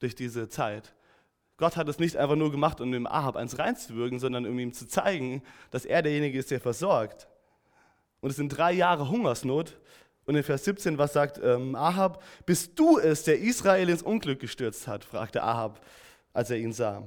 [0.01, 0.95] durch diese Zeit.
[1.57, 4.75] Gott hat es nicht einfach nur gemacht, um dem Ahab eins reinzuwirken, sondern um ihm
[4.75, 7.27] zu zeigen, dass er derjenige ist, der versorgt.
[8.21, 9.77] Und es sind drei Jahre Hungersnot
[10.29, 12.23] und in Vers 17, was sagt ähm, Ahab?
[12.45, 15.03] Bist du es, der Israel ins Unglück gestürzt hat?
[15.05, 15.81] fragte Ahab,
[16.35, 17.03] als er ihn sah.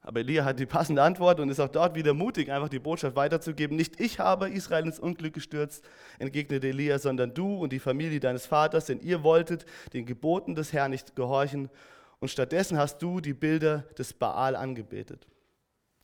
[0.00, 3.14] Aber Elia hat die passende Antwort und ist auch dort wieder mutig, einfach die Botschaft
[3.16, 3.76] weiterzugeben.
[3.76, 5.84] Nicht ich habe Israel ins Unglück gestürzt,
[6.18, 10.72] entgegnete Elia, sondern du und die Familie deines Vaters, denn ihr wolltet den Geboten des
[10.72, 11.68] Herrn nicht gehorchen
[12.18, 15.26] und stattdessen hast du die Bilder des Baal angebetet.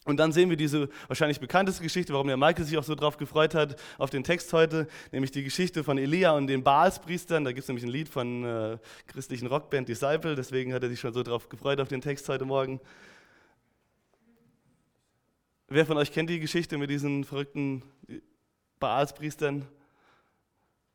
[0.08, 3.18] Und dann sehen wir diese wahrscheinlich bekannteste Geschichte, warum der Michael sich auch so drauf
[3.18, 7.44] gefreut hat, auf den Text heute, nämlich die Geschichte von Elia und den Baalspriestern.
[7.44, 10.98] Da gibt es nämlich ein Lied von äh, christlichen Rockband Disciple, deswegen hat er sich
[10.98, 12.80] schon so drauf gefreut auf den Text heute Morgen.
[15.68, 17.82] Wer von euch kennt die Geschichte mit diesen verrückten
[18.80, 19.66] Baalspriestern?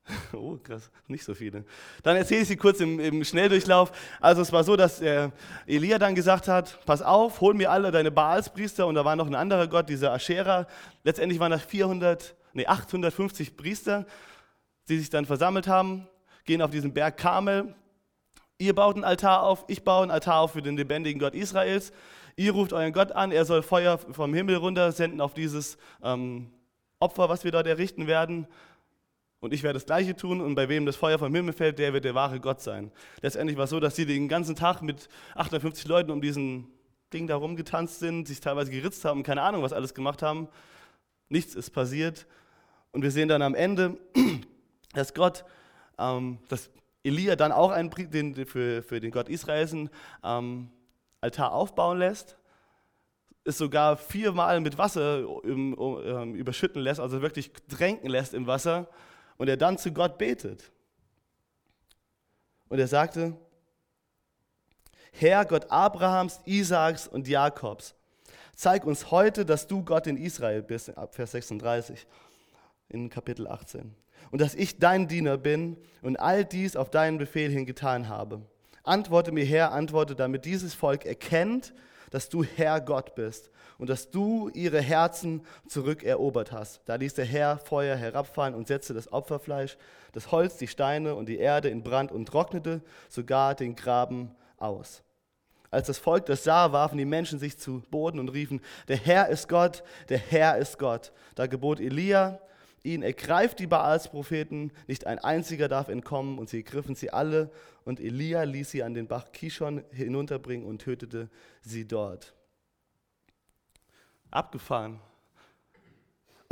[0.34, 1.66] Oh, krass, nicht so viele.
[2.02, 3.92] Dann erzähle ich sie kurz im, im, Schnelldurchlauf.
[4.20, 5.30] Also es war so, dass äh,
[5.66, 9.28] Elia dann gesagt hat, pass auf, hol mir alle deine Baalspriester und da war noch
[9.28, 10.68] ein anderer Gott, dieser Aschera.
[11.04, 14.06] Letztendlich waren das 400, nee, 850 Priester,
[14.90, 16.08] die sich dann versammelt haben,
[16.46, 17.74] gehen auf diesen Berg Karmel.
[18.58, 21.92] Ihr baut einen Altar auf, ich baue einen Altar auf für den lebendigen Gott Israels.
[22.36, 26.50] Ihr ruft euren Gott an, er soll Feuer vom Himmel runter senden auf dieses ähm,
[27.00, 28.48] Opfer, was wir dort errichten werden
[29.44, 31.92] und ich werde das Gleiche tun und bei wem das Feuer vom Himmel fällt, der
[31.92, 32.94] wird der wahre Gott sein.
[33.22, 36.70] Letztendlich war es so, dass sie den ganzen Tag mit 850 Leuten um diesen
[37.12, 40.48] Ding da rumgetanzt sind, sich teilweise geritzt haben, keine Ahnung, was alles gemacht haben.
[41.28, 42.26] Nichts ist passiert.
[42.94, 43.98] Und wir sehen dann am Ende,
[44.94, 45.44] dass Gott,
[46.00, 46.70] ähm, dass
[47.04, 49.90] Elia dann auch einen, den, für, für den Gott Israels einen
[50.24, 50.70] ähm,
[51.20, 52.38] Altar aufbauen lässt
[53.46, 58.88] es sogar viermal mit Wasser ähm, überschütten lässt, also wirklich tränken lässt im Wasser
[59.38, 60.72] und er dann zu Gott betet.
[62.70, 63.38] Und er sagte,
[65.12, 67.94] Herr Gott Abrahams, Isaaks und Jakobs,
[68.56, 72.08] zeig uns heute, dass du Gott in Israel bist, ab Vers 36
[72.90, 73.96] in Kapitel 18.
[74.32, 78.42] und dass ich dein Diener bin und all dies auf deinen Befehl hin getan habe.
[78.84, 81.74] Antworte mir Herr, antworte, damit dieses Volk erkennt,
[82.10, 86.82] dass du Herr Gott bist und dass du ihre Herzen zurückerobert hast.
[86.86, 89.78] Da ließ der Herr Feuer herabfallen und setzte das Opferfleisch,
[90.12, 95.04] das Holz, die Steine und die Erde in Brand und trocknete sogar den Graben aus.
[95.74, 99.30] Als das Volk das sah, warfen die Menschen sich zu Boden und riefen, der Herr
[99.30, 101.12] ist Gott, der Herr ist Gott.
[101.34, 102.40] Da gebot Elia,
[102.84, 107.50] ihn ergreift die Baals-Propheten, nicht ein einziger darf entkommen, und sie ergriffen sie alle,
[107.86, 111.30] und Elia ließ sie an den Bach Kishon hinunterbringen und tötete
[111.64, 112.36] sie dort.
[114.34, 115.00] Abgefahren.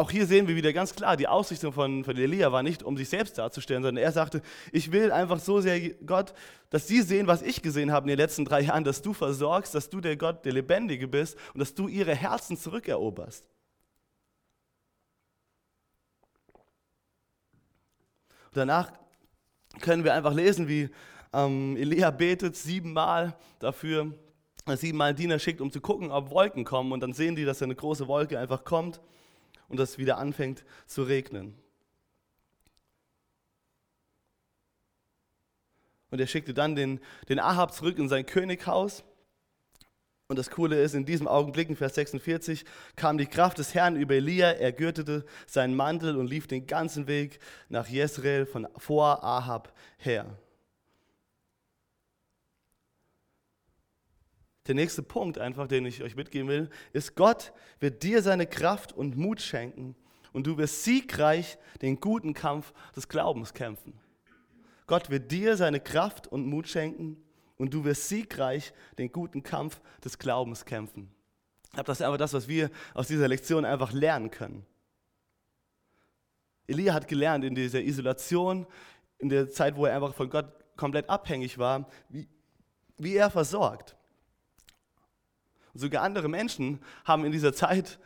[0.01, 2.97] Auch hier sehen wir wieder ganz klar, die Ausrichtung von, von Elia war nicht, um
[2.97, 4.41] sich selbst darzustellen, sondern er sagte,
[4.71, 6.33] ich will einfach so sehr, Gott,
[6.71, 9.75] dass sie sehen, was ich gesehen habe in den letzten drei Jahren, dass du versorgst,
[9.75, 13.47] dass du der Gott, der Lebendige bist und dass du ihre Herzen zurückeroberst.
[18.45, 18.91] Und danach
[19.81, 20.89] können wir einfach lesen, wie
[21.31, 24.13] ähm, Elia betet siebenmal dafür,
[24.65, 26.91] dass siebenmal einen Diener schickt, um zu gucken, ob Wolken kommen.
[26.91, 29.01] Und dann sehen die, dass eine große Wolke einfach kommt
[29.67, 31.55] und es wieder anfängt zu regnen.
[36.11, 39.03] Und er schickte dann den, den Ahab zurück in sein Könighaus.
[40.27, 42.63] Und das Coole ist, in diesem Augenblick, in Vers 46,
[42.95, 47.07] kam die Kraft des Herrn über Elia, er gürtete seinen Mantel und lief den ganzen
[47.07, 50.37] Weg nach Jezreel von vor Ahab her.
[54.67, 58.93] Der nächste Punkt einfach, den ich euch mitgeben will, ist, Gott wird dir seine Kraft
[58.93, 59.95] und Mut schenken
[60.33, 63.99] und du wirst siegreich den guten Kampf des Glaubens kämpfen.
[64.85, 67.17] Gott wird dir seine Kraft und Mut schenken
[67.57, 71.11] und du wirst siegreich den guten Kampf des Glaubens kämpfen.
[71.65, 74.65] Ich glaube, das ist einfach das, was wir aus dieser Lektion einfach lernen können.
[76.67, 78.67] Elia hat gelernt in dieser Isolation,
[79.17, 82.27] in der Zeit, wo er einfach von Gott komplett abhängig war, wie,
[82.97, 83.95] wie er versorgt.
[85.73, 87.99] Und sogar andere Menschen haben in dieser Zeit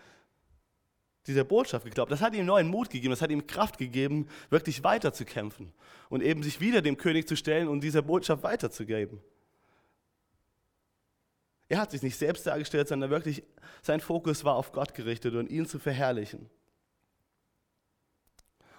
[1.28, 2.12] dieser Botschaft geglaubt.
[2.12, 5.74] Das hat ihm neuen Mut gegeben, das hat ihm Kraft gegeben, wirklich weiterzukämpfen
[6.10, 9.20] und eben sich wieder dem König zu stellen und dieser Botschaft weiterzugeben.
[11.68, 13.44] Er hat sich nicht selbst dargestellt, sondern wirklich
[13.82, 16.48] sein Fokus war auf Gott gerichtet und ihn zu verherrlichen.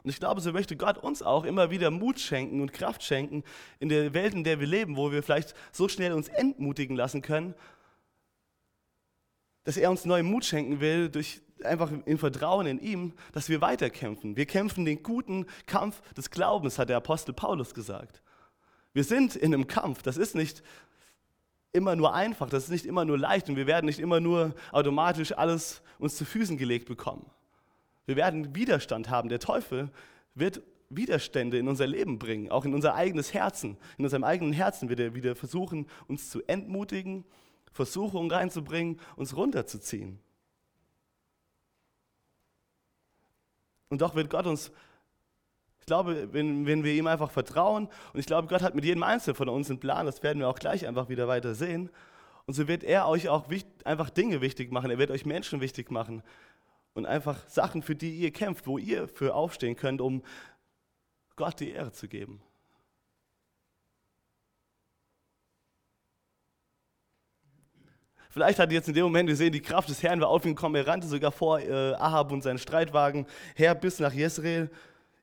[0.04, 3.42] Und ich glaube, so möchte Gott uns auch immer wieder Mut schenken und Kraft schenken
[3.80, 7.22] in der Welt, in der wir leben, wo wir vielleicht so schnell uns entmutigen lassen
[7.22, 7.56] können
[9.66, 13.60] dass er uns neuen Mut schenken will, durch einfach im Vertrauen in ihm, dass wir
[13.60, 14.36] weiterkämpfen.
[14.36, 18.22] Wir kämpfen den guten Kampf des Glaubens, hat der Apostel Paulus gesagt.
[18.92, 20.02] Wir sind in einem Kampf.
[20.02, 20.62] Das ist nicht
[21.72, 24.54] immer nur einfach, das ist nicht immer nur leicht und wir werden nicht immer nur
[24.70, 27.28] automatisch alles uns zu Füßen gelegt bekommen.
[28.06, 29.28] Wir werden Widerstand haben.
[29.28, 29.90] Der Teufel
[30.36, 33.76] wird Widerstände in unser Leben bringen, auch in unser eigenes Herzen.
[33.98, 37.24] In unserem eigenen Herzen wird er wieder versuchen, uns zu entmutigen
[37.76, 40.18] Versuchungen reinzubringen, uns runterzuziehen.
[43.88, 44.72] Und doch wird Gott uns,
[45.78, 49.04] ich glaube, wenn, wenn wir ihm einfach vertrauen, und ich glaube, Gott hat mit jedem
[49.04, 51.90] Einzelnen von uns einen Plan, das werden wir auch gleich einfach wieder weiter sehen.
[52.46, 55.60] Und so wird er euch auch wichtig, einfach Dinge wichtig machen, er wird euch Menschen
[55.60, 56.22] wichtig machen
[56.94, 60.22] und einfach Sachen, für die ihr kämpft, wo ihr für aufstehen könnt, um
[61.36, 62.42] Gott die Ehre zu geben.
[68.36, 70.54] Vielleicht hat er jetzt in dem Moment gesehen, die Kraft des Herrn war auf ihn
[70.54, 70.74] gekommen.
[70.74, 74.68] Er rannte sogar vor äh, Ahab und seinen Streitwagen her bis nach Jezreel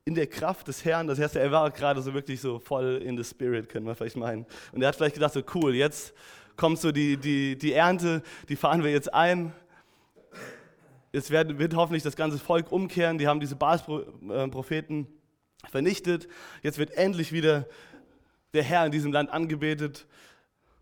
[0.04, 1.06] in der Kraft des Herrn.
[1.06, 4.16] Das heißt, er war gerade so wirklich so voll in the Spirit, können wir vielleicht
[4.16, 4.46] meinen.
[4.72, 6.12] Und er hat vielleicht gedacht, so cool, jetzt
[6.56, 9.52] kommt so die, die, die Ernte, die fahren wir jetzt ein.
[11.12, 13.18] Jetzt wird, wird hoffentlich das ganze Volk umkehren.
[13.18, 15.06] Die haben diese Baals-Propheten
[15.70, 16.26] vernichtet.
[16.64, 17.68] Jetzt wird endlich wieder
[18.54, 20.04] der Herr in diesem Land angebetet.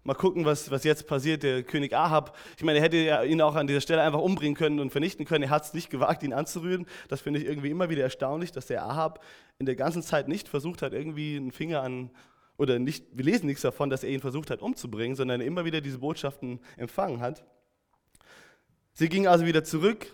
[0.04, 1.44] Mal gucken, was, was jetzt passiert.
[1.44, 4.80] Der König Ahab, ich meine, er hätte ihn auch an dieser Stelle einfach umbringen können
[4.80, 5.44] und vernichten können.
[5.44, 6.86] Er hat es nicht gewagt, ihn anzurühren.
[7.08, 9.22] Das finde ich irgendwie immer wieder erstaunlich, dass der Ahab
[9.58, 12.10] in der ganzen Zeit nicht versucht hat, irgendwie einen Finger an,
[12.58, 15.80] oder nicht, wir lesen nichts davon, dass er ihn versucht hat umzubringen, sondern immer wieder
[15.80, 17.44] diese Botschaften empfangen hat.
[18.92, 20.06] Sie gingen also wieder zurück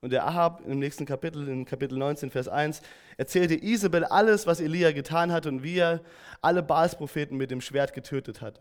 [0.00, 2.82] und der Ahab im nächsten Kapitel, in Kapitel 19, Vers 1,
[3.16, 6.02] erzählte Isabel alles, was Elia getan hat und wie er
[6.42, 8.60] alle Baalspropheten mit dem Schwert getötet hat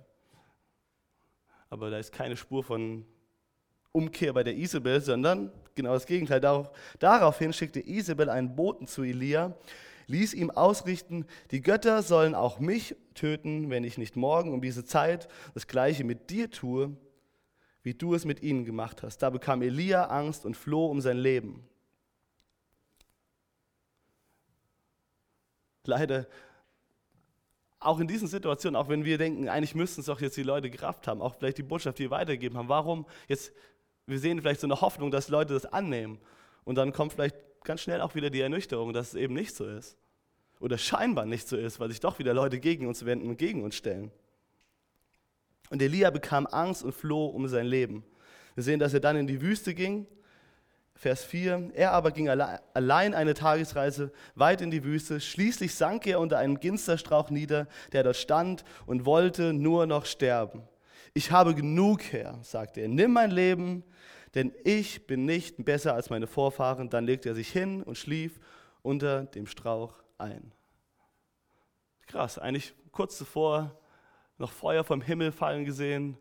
[1.76, 3.06] aber da ist keine Spur von
[3.92, 6.40] Umkehr bei der Isabel, sondern genau das Gegenteil.
[6.40, 9.58] Darauf, daraufhin schickte Isabel einen Boten zu Elia,
[10.08, 14.86] ließ ihm ausrichten, die Götter sollen auch mich töten, wenn ich nicht morgen um diese
[14.86, 16.96] Zeit das gleiche mit dir tue,
[17.84, 19.18] wie du es mit ihnen gemacht hast.
[19.18, 21.68] Da bekam Elia Angst und floh um sein Leben.
[25.84, 26.26] Leider
[27.86, 30.70] auch in diesen Situationen, auch wenn wir denken, eigentlich müssten es doch jetzt die Leute
[30.72, 32.70] Kraft haben, auch vielleicht die Botschaft hier weitergeben haben.
[32.70, 33.54] Warum jetzt,
[34.08, 36.20] wir sehen vielleicht so eine Hoffnung, dass Leute das annehmen.
[36.64, 39.66] Und dann kommt vielleicht ganz schnell auch wieder die Ernüchterung, dass es eben nicht so
[39.66, 39.98] ist.
[40.60, 43.64] Oder scheinbar nicht so ist, weil sich doch wieder Leute gegen uns wenden und gegen
[43.64, 44.12] uns stellen.
[45.70, 48.04] Und Elia bekam Angst und floh um sein Leben.
[48.56, 50.08] Wir sehen, dass er dann in die Wüste ging.
[50.96, 51.72] Vers 4.
[51.74, 55.20] Er aber ging allein eine Tagesreise weit in die Wüste.
[55.20, 60.64] Schließlich sank er unter einem Ginsterstrauch nieder, der dort stand und wollte nur noch sterben.
[61.14, 62.88] Ich habe genug, Herr, sagte er.
[62.88, 63.84] Nimm mein Leben,
[64.36, 66.90] denn ich bin nicht besser als meine Vorfahren.
[66.90, 68.40] Dann legte er sich hin und schlief
[68.82, 70.52] unter dem Strauch ein.
[72.08, 73.78] Krass, eigentlich kurz zuvor
[74.38, 76.18] noch Feuer vom Himmel fallen gesehen,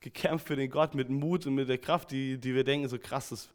[0.00, 2.98] gekämpft für den Gott mit Mut und mit der Kraft, die, die wir denken, so
[2.98, 3.50] krass, das,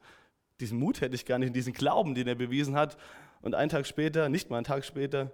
[0.62, 2.98] diesen Mut hätte ich gar nicht, diesen Glauben, den er bewiesen hat.
[3.42, 5.32] Und einen Tag später, nicht mal einen Tag später,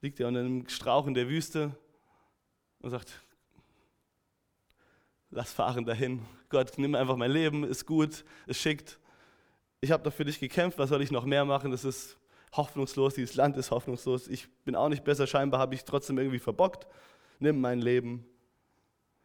[0.00, 1.76] liegt er unter einem Strauch in der Wüste
[2.80, 3.22] und sagt,
[5.30, 6.22] lass fahren dahin.
[6.48, 8.98] Gott, nimm einfach mein Leben, ist gut, ist schickt.
[9.80, 11.70] Ich habe doch für dich gekämpft, was soll ich noch mehr machen?
[11.70, 12.18] Das ist
[12.52, 14.28] hoffnungslos, dieses Land ist hoffnungslos.
[14.28, 16.86] Ich bin auch nicht besser, scheinbar habe ich trotzdem irgendwie verbockt.
[17.38, 18.24] Nimm mein Leben.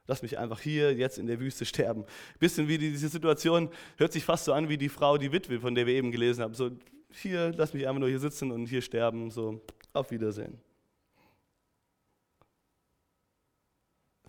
[0.08, 2.06] Lass mich einfach hier jetzt in der Wüste sterben.
[2.40, 5.76] Bisschen wie diese Situation, hört sich fast so an wie die Frau, die Witwe, von
[5.76, 6.54] der wir eben gelesen haben.
[6.54, 6.72] So,
[7.12, 9.30] hier, lass mich einfach nur hier sitzen und hier sterben.
[9.30, 9.62] So,
[9.94, 10.60] auf Wiedersehen.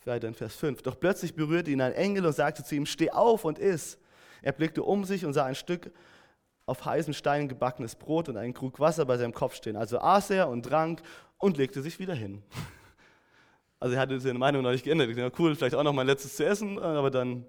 [0.09, 0.83] Weiter in Vers 5.
[0.83, 3.99] Doch plötzlich berührte ihn ein Engel und sagte zu ihm, steh auf und iss.
[4.43, 5.93] Er blickte um sich und sah ein Stück
[6.67, 9.77] auf heißen Steinen gebackenes Brot und einen Krug Wasser bei seinem Kopf stehen.
[9.77, 11.03] Also aß er und trank
[11.39, 12.43] und legte sich wieder hin.
[13.81, 15.09] Also er hatte seine Meinung noch nicht geändert.
[15.09, 17.45] Ich dachte, cool, vielleicht auch noch mein letztes zu essen, aber dann.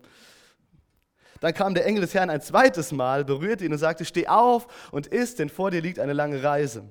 [1.40, 4.68] Dann kam der Engel des Herrn ein zweites Mal, berührte ihn und sagte, steh auf
[4.92, 6.84] und iss, denn vor dir liegt eine lange Reise.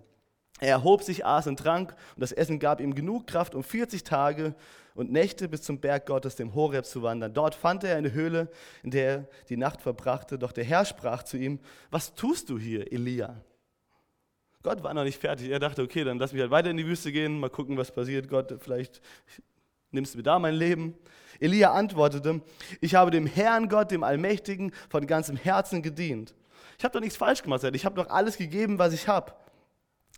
[0.59, 4.05] Er erhob sich, aß und trank und das Essen gab ihm genug Kraft, um 40
[4.05, 4.55] Tage
[4.95, 7.33] und Nächte bis zum Berg Gottes, dem Horeb, zu wandern.
[7.33, 8.49] Dort fand er eine Höhle,
[8.83, 10.39] in der er die Nacht verbrachte.
[10.39, 13.37] Doch der Herr sprach zu ihm, was tust du hier, Elia?
[14.69, 15.49] Gott war noch nicht fertig.
[15.49, 17.91] Er dachte, okay, dann lass mich halt weiter in die Wüste gehen, mal gucken, was
[17.91, 18.29] passiert.
[18.29, 19.01] Gott, vielleicht
[19.93, 20.95] nimmst du mir da mein Leben.
[21.41, 22.43] Elia antwortete,
[22.83, 26.35] ich habe dem Herrn Gott, dem Allmächtigen, von ganzem Herzen gedient.
[26.77, 29.33] Ich habe doch nichts falsch gemacht, ich habe doch alles gegeben, was ich habe.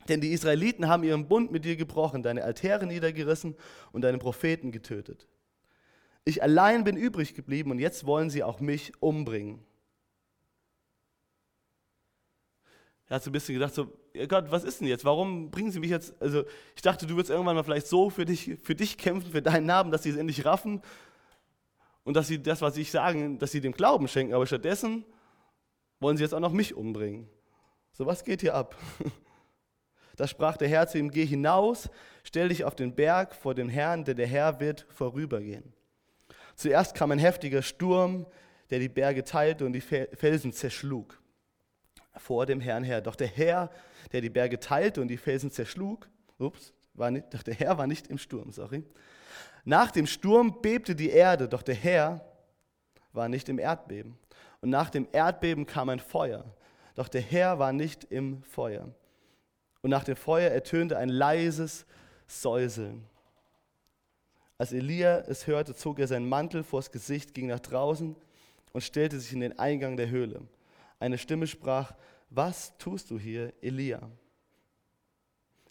[0.09, 3.55] Denn die Israeliten haben ihren Bund mit dir gebrochen, deine Altäre niedergerissen
[3.93, 5.29] und deine Propheten getötet.
[6.25, 9.61] Ich allein bin übrig geblieben und jetzt wollen sie auch mich umbringen.
[13.11, 13.89] Er hat so ein bisschen gedacht, so,
[14.29, 15.05] Gott, was ist denn jetzt?
[15.05, 16.15] Warum bringen sie mich jetzt?
[16.23, 16.45] Also
[16.77, 19.67] ich dachte, du wirst irgendwann mal vielleicht so für dich, für dich kämpfen, für deinen
[19.67, 20.81] Namen, dass sie es endlich raffen
[22.05, 24.33] und dass sie das, was ich sage, dass sie dem Glauben schenken.
[24.33, 25.05] Aber stattdessen
[25.99, 27.29] wollen sie jetzt auch noch mich umbringen.
[27.91, 28.77] So, was geht hier ab?
[30.17, 31.89] Da sprach der Herr zu ihm, geh hinaus,
[32.25, 35.73] stell dich auf den Berg vor dem Herrn, denn der Herr wird vorübergehen.
[36.57, 38.27] Zuerst kam ein heftiger Sturm,
[38.69, 41.19] der die Berge teilte und die Felsen zerschlug
[42.17, 43.01] vor dem Herrn her.
[43.01, 43.71] Doch der Herr,
[44.13, 47.87] der die Berge teilte und die Felsen zerschlug, ups, war nicht, doch der Herr war
[47.87, 48.85] nicht im Sturm, sorry.
[49.65, 52.25] Nach dem Sturm bebte die Erde, doch der Herr
[53.13, 54.19] war nicht im Erdbeben.
[54.61, 56.45] Und nach dem Erdbeben kam ein Feuer,
[56.95, 58.89] doch der Herr war nicht im Feuer.
[59.83, 61.87] Und nach dem Feuer ertönte ein leises
[62.27, 63.07] Säuseln.
[64.59, 68.15] Als Elia es hörte, zog er seinen Mantel vors Gesicht, ging nach draußen
[68.73, 70.43] und stellte sich in den Eingang der Höhle.
[71.01, 71.95] Eine Stimme sprach,
[72.29, 74.09] was tust du hier, Elia?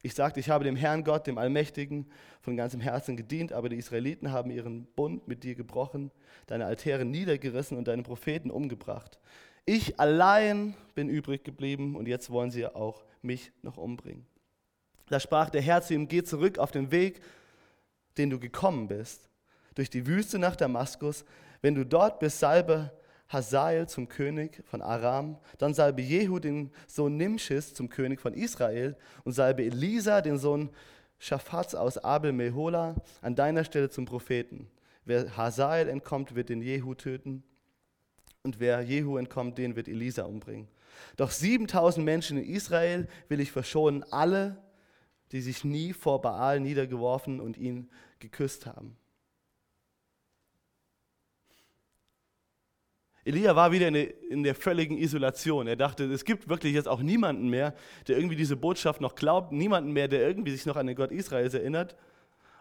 [0.01, 2.09] Ich sagte, ich habe dem Herrn Gott, dem Allmächtigen,
[2.41, 6.11] von ganzem Herzen gedient, aber die Israeliten haben ihren Bund mit dir gebrochen,
[6.47, 9.19] deine Altäre niedergerissen und deine Propheten umgebracht.
[9.65, 14.25] Ich allein bin übrig geblieben und jetzt wollen sie auch mich noch umbringen.
[15.09, 17.21] Da sprach der Herr zu ihm, geh zurück auf den Weg,
[18.17, 19.29] den du gekommen bist,
[19.75, 21.23] durch die Wüste nach Damaskus.
[21.61, 22.91] Wenn du dort bist, salbe
[23.29, 28.97] Hazael zum König von Aram, dann salbe Jehu den Sohn Nimschis zum König von Israel
[29.23, 30.69] und salbe Elisa den Sohn
[31.19, 34.67] Schafats aus Abel Mehola an deiner Stelle zum Propheten.
[35.05, 37.43] Wer Hazael entkommt, wird den Jehu töten
[38.43, 40.67] und wer Jehu entkommt, den wird Elisa umbringen.
[41.17, 44.57] Doch 7000 Menschen in Israel will ich verschonen, alle,
[45.31, 47.89] die sich nie vor Baal niedergeworfen und ihn
[48.19, 48.97] geküsst haben.
[53.29, 55.67] Elia war wieder in der, in der, völligen Isolation.
[55.67, 57.75] Er dachte, es gibt wirklich jetzt auch niemanden mehr,
[58.07, 61.11] der irgendwie diese Botschaft noch glaubt, niemanden mehr, der irgendwie sich noch an den Gott
[61.11, 61.95] Israels erinnert.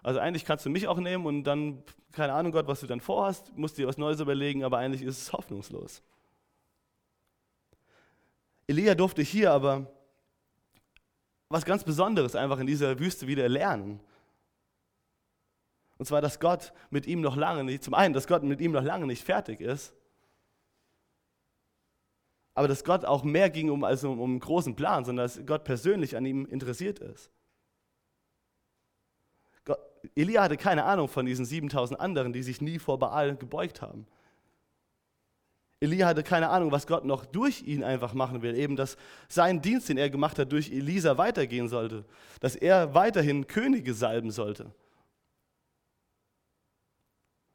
[0.02, 3.00] Also eigentlich kannst du mich auch nehmen und dann, keine Ahnung Gott, was du dann
[3.00, 6.02] vorhast, musst dir was Neues überlegen, aber eigentlich ist es hoffnungslos.
[8.66, 9.90] Elia durfte hier aber
[11.48, 14.00] was ganz Besonderes einfach in dieser Wüste wieder lernen.
[15.96, 18.72] Und zwar, dass Gott mit ihm noch lange nicht, zum einen, dass Gott mit ihm
[18.72, 19.94] noch lange nicht fertig ist,
[22.58, 25.46] aber dass Gott auch mehr ging um, als um, um einen großen Plan, sondern dass
[25.46, 27.30] Gott persönlich an ihm interessiert ist.
[29.64, 29.78] Gott,
[30.16, 34.08] Elia hatte keine Ahnung von diesen 7000 anderen, die sich nie vor Baal gebeugt haben.
[35.78, 38.56] Elia hatte keine Ahnung, was Gott noch durch ihn einfach machen will.
[38.56, 38.96] Eben, dass
[39.28, 42.04] sein Dienst, den er gemacht hat, durch Elisa weitergehen sollte.
[42.40, 44.72] Dass er weiterhin Könige salben sollte.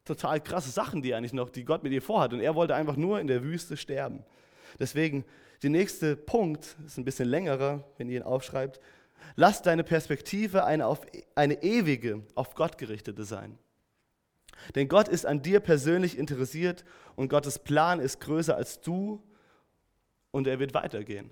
[0.06, 2.32] Total krasse Sachen, die eigentlich noch, die Gott mit ihr vorhat.
[2.32, 4.24] Und er wollte einfach nur in der Wüste sterben.
[4.78, 5.24] Deswegen,
[5.62, 8.80] der nächste Punkt ist ein bisschen längerer, wenn ihr ihn aufschreibt.
[9.36, 13.58] Lass deine Perspektive eine, auf, eine ewige, auf Gott gerichtete sein.
[14.74, 16.84] Denn Gott ist an dir persönlich interessiert
[17.16, 19.22] und Gottes Plan ist größer als du
[20.30, 21.30] und er wird weitergehen.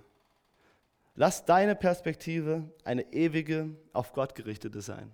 [1.15, 5.13] Lass deine Perspektive eine ewige, auf Gott gerichtete sein.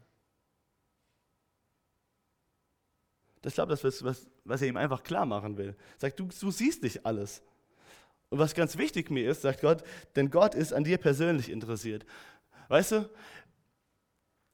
[3.42, 5.76] Das glaube das ist, was, was er ihm einfach klar machen will.
[5.96, 7.42] Sagt, du, du siehst nicht alles.
[8.30, 9.82] Und was ganz wichtig mir ist, sagt Gott,
[10.16, 12.04] denn Gott ist an dir persönlich interessiert.
[12.68, 13.10] Weißt du,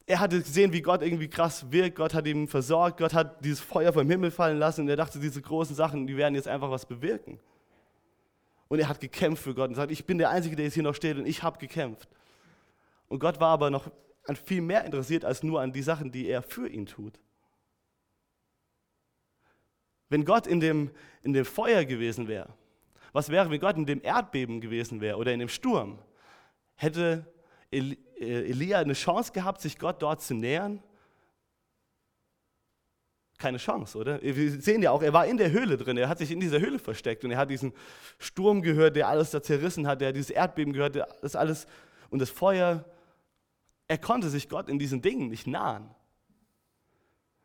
[0.06, 1.96] er hatte gesehen, wie Gott irgendwie krass wirkt.
[1.96, 2.98] Gott hat ihn versorgt.
[2.98, 4.82] Gott hat dieses Feuer vom Himmel fallen lassen.
[4.82, 7.40] Und er dachte, diese großen Sachen, die werden jetzt einfach was bewirken.
[8.68, 10.82] Und er hat gekämpft für Gott und sagt, ich bin der Einzige, der jetzt hier
[10.82, 12.08] noch steht und ich habe gekämpft.
[13.08, 13.90] Und Gott war aber noch
[14.26, 17.18] an viel mehr interessiert als nur an die Sachen, die er für ihn tut.
[20.08, 20.90] Wenn Gott in dem,
[21.22, 22.52] in dem Feuer gewesen wäre,
[23.14, 26.00] was wäre, wenn Gott in dem Erdbeben gewesen wäre oder in dem Sturm?
[26.74, 27.24] Hätte
[27.70, 30.82] äh, Elia eine Chance gehabt, sich Gott dort zu nähern?
[33.38, 34.20] Keine Chance, oder?
[34.20, 36.58] Wir sehen ja auch, er war in der Höhle drin, er hat sich in dieser
[36.58, 37.72] Höhle versteckt und er hat diesen
[38.18, 41.68] Sturm gehört, der alles da zerrissen hat, der hat dieses Erdbeben gehört, das alles
[42.10, 42.84] und das Feuer.
[43.86, 45.88] Er konnte sich Gott in diesen Dingen nicht nahen.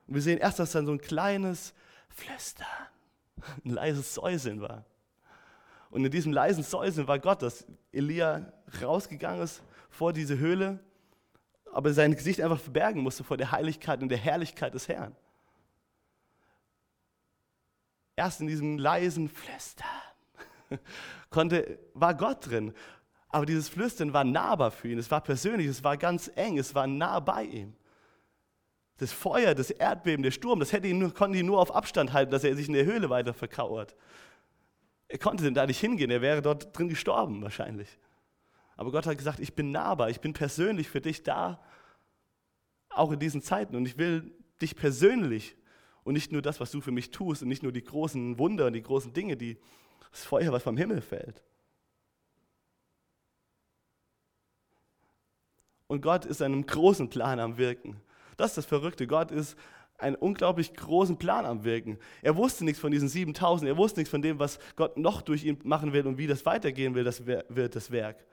[0.07, 1.75] Und wir sehen erst, dass dann so ein kleines
[2.07, 2.65] Flüstern,
[3.63, 4.83] ein leises Säuseln war.
[5.89, 10.79] Und in diesem leisen Säuseln war Gott, dass Elia rausgegangen ist vor diese Höhle,
[11.71, 15.15] aber sein Gesicht einfach verbergen musste vor der Heiligkeit und der Herrlichkeit des Herrn.
[18.15, 19.87] Erst in diesem leisen Flüstern
[21.29, 22.73] konnte, war Gott drin.
[23.29, 26.73] Aber dieses Flüstern war nahbar für ihn, es war persönlich, es war ganz eng, es
[26.73, 27.75] war nah bei ihm.
[28.97, 32.11] Das Feuer, das Erdbeben, der Sturm, das hätte ihn nur, konnte ihn nur auf Abstand
[32.11, 33.95] halten, dass er sich in der Höhle weiter verkauert.
[35.09, 37.89] Er konnte denn da nicht hingehen, er wäre dort drin gestorben wahrscheinlich.
[38.77, 41.61] Aber Gott hat gesagt, ich bin nahbar, ich bin persönlich für dich da,
[42.89, 43.75] auch in diesen Zeiten.
[43.75, 44.31] Und ich will
[44.61, 45.57] dich persönlich
[46.03, 48.67] und nicht nur das, was du für mich tust und nicht nur die großen Wunder
[48.67, 49.57] und die großen Dinge, die,
[50.11, 51.43] das Feuer, was vom Himmel fällt.
[55.87, 57.99] Und Gott ist einem großen Plan am Wirken.
[58.37, 59.07] Das ist das Verrückte.
[59.07, 59.57] Gott ist
[59.99, 61.97] einen unglaublich großen Plan am Wirken.
[62.21, 65.43] Er wusste nichts von diesen 7000, er wusste nichts von dem, was Gott noch durch
[65.43, 68.25] ihn machen will und wie das weitergehen will, das wird das Werk.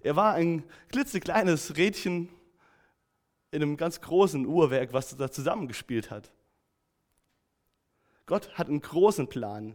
[0.00, 2.28] Er war ein klitzekleines Rädchen
[3.50, 6.32] in einem ganz großen Uhrwerk, was da zusammengespielt hat.
[8.26, 9.74] Gott hat einen großen Plan,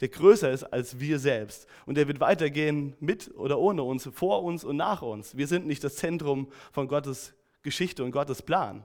[0.00, 1.66] der größer ist als wir selbst.
[1.84, 5.36] Und der wird weitergehen mit oder ohne uns, vor uns und nach uns.
[5.36, 8.84] Wir sind nicht das Zentrum von Gottes Geschichte und Gottes Plan.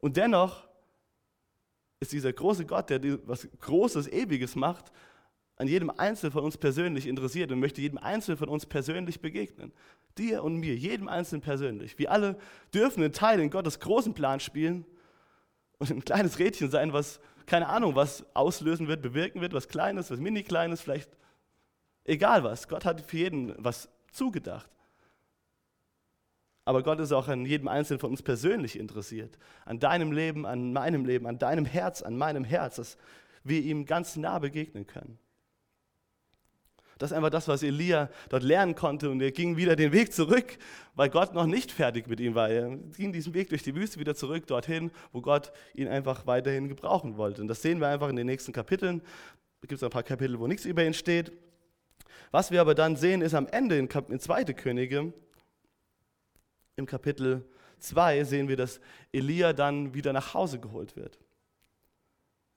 [0.00, 0.66] Und dennoch
[2.00, 4.92] ist dieser große Gott, der was Großes, Ewiges macht,
[5.56, 9.72] an jedem Einzelnen von uns persönlich interessiert und möchte jedem Einzelnen von uns persönlich begegnen.
[10.18, 11.98] Dir und mir, jedem Einzelnen persönlich.
[11.98, 12.38] Wir alle
[12.74, 14.84] dürfen einen Teil in Gottes großen Plan spielen
[15.78, 20.10] und ein kleines Rädchen sein, was, keine Ahnung, was auslösen wird, bewirken wird, was Kleines,
[20.10, 21.10] was Mini-Kleines, vielleicht
[22.04, 22.68] egal was.
[22.68, 24.70] Gott hat für jeden was zugedacht.
[26.66, 29.38] Aber Gott ist auch an jedem Einzelnen von uns persönlich interessiert.
[29.64, 32.98] An deinem Leben, an meinem Leben, an deinem Herz, an meinem Herz, dass
[33.44, 35.16] wir ihm ganz nah begegnen können.
[36.98, 39.10] Das ist einfach das, was Elia dort lernen konnte.
[39.10, 40.58] Und er ging wieder den Weg zurück,
[40.96, 42.48] weil Gott noch nicht fertig mit ihm war.
[42.48, 46.68] Er ging diesen Weg durch die Wüste wieder zurück dorthin, wo Gott ihn einfach weiterhin
[46.68, 47.42] gebrauchen wollte.
[47.42, 49.02] Und das sehen wir einfach in den nächsten Kapiteln.
[49.60, 51.30] Da gibt es ein paar Kapitel, wo nichts über ihn steht.
[52.32, 54.44] Was wir aber dann sehen, ist am Ende in, in 2.
[54.46, 55.12] Könige,
[56.76, 57.44] im Kapitel
[57.78, 58.80] 2, sehen wir, dass
[59.12, 61.18] Elia dann wieder nach Hause geholt wird.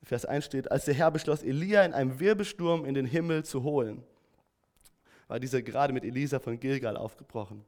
[0.04, 3.64] Vers 1 steht, als der Herr beschloss, Elia in einem Wirbelsturm in den Himmel zu
[3.64, 4.04] holen
[5.30, 7.64] war dieser gerade mit Elisa von Gilgal aufgebrochen.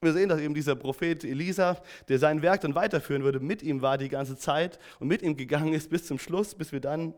[0.00, 3.82] Wir sehen, dass eben dieser Prophet Elisa, der sein Werk dann weiterführen würde, mit ihm
[3.82, 7.12] war die ganze Zeit und mit ihm gegangen ist bis zum Schluss, bis wir dann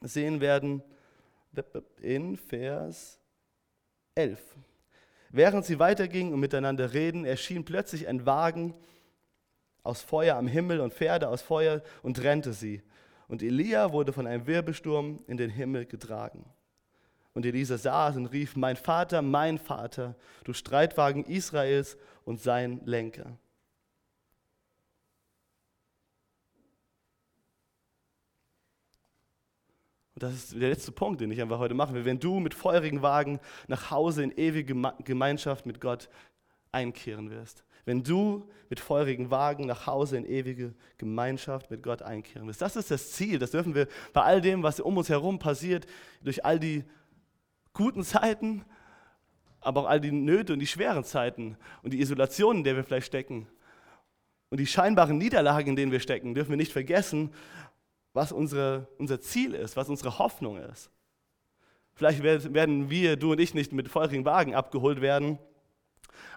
[0.00, 0.82] sehen werden
[2.00, 3.20] in Vers
[4.16, 4.40] 11.
[5.36, 8.72] Während sie weitergingen und miteinander reden, erschien plötzlich ein Wagen
[9.82, 12.82] aus Feuer am Himmel und Pferde aus Feuer und trennte sie.
[13.26, 16.44] Und Elia wurde von einem Wirbelsturm in den Himmel getragen.
[17.32, 20.14] Und Elisa saß und rief, mein Vater, mein Vater,
[20.44, 23.36] du Streitwagen Israels und sein Lenker.
[30.14, 32.04] Und das ist der letzte Punkt, den ich einfach heute machen will.
[32.04, 36.08] Wenn du mit feurigen Wagen nach Hause in ewige Gemeinschaft mit Gott
[36.70, 37.64] einkehren wirst.
[37.84, 42.62] Wenn du mit feurigen Wagen nach Hause in ewige Gemeinschaft mit Gott einkehren wirst.
[42.62, 43.38] Das ist das Ziel.
[43.38, 45.86] Das dürfen wir bei all dem, was um uns herum passiert,
[46.22, 46.84] durch all die
[47.72, 48.64] guten Zeiten,
[49.60, 52.84] aber auch all die Nöte und die schweren Zeiten und die Isolation, in der wir
[52.84, 53.48] vielleicht stecken
[54.50, 57.30] und die scheinbaren Niederlagen, in denen wir stecken, dürfen wir nicht vergessen,
[58.14, 60.90] was unsere, unser Ziel ist, was unsere Hoffnung ist.
[61.94, 65.38] Vielleicht werden wir, du und ich, nicht mit feurigen Wagen abgeholt werden,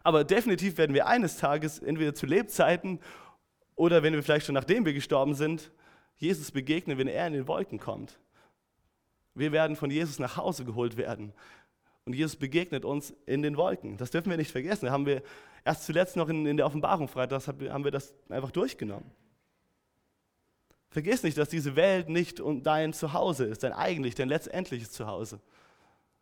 [0.04, 3.00] aber definitiv werden wir eines Tages, entweder zu Lebzeiten
[3.76, 5.72] oder wenn wir vielleicht schon nachdem wir gestorben sind,
[6.18, 8.20] Jesus begegnen, wenn er in den Wolken kommt.
[9.36, 11.32] Wir werden von Jesus nach Hause geholt werden.
[12.06, 13.98] Und Jesus begegnet uns in den Wolken.
[13.98, 14.86] Das dürfen wir nicht vergessen.
[14.86, 15.22] Da haben wir
[15.64, 19.12] erst zuletzt noch in, in der Offenbarung Freitag haben wir das einfach durchgenommen.
[20.90, 25.40] Vergiss nicht, dass diese Welt nicht dein Zuhause ist, dein eigentlich, dein letztendliches Zuhause.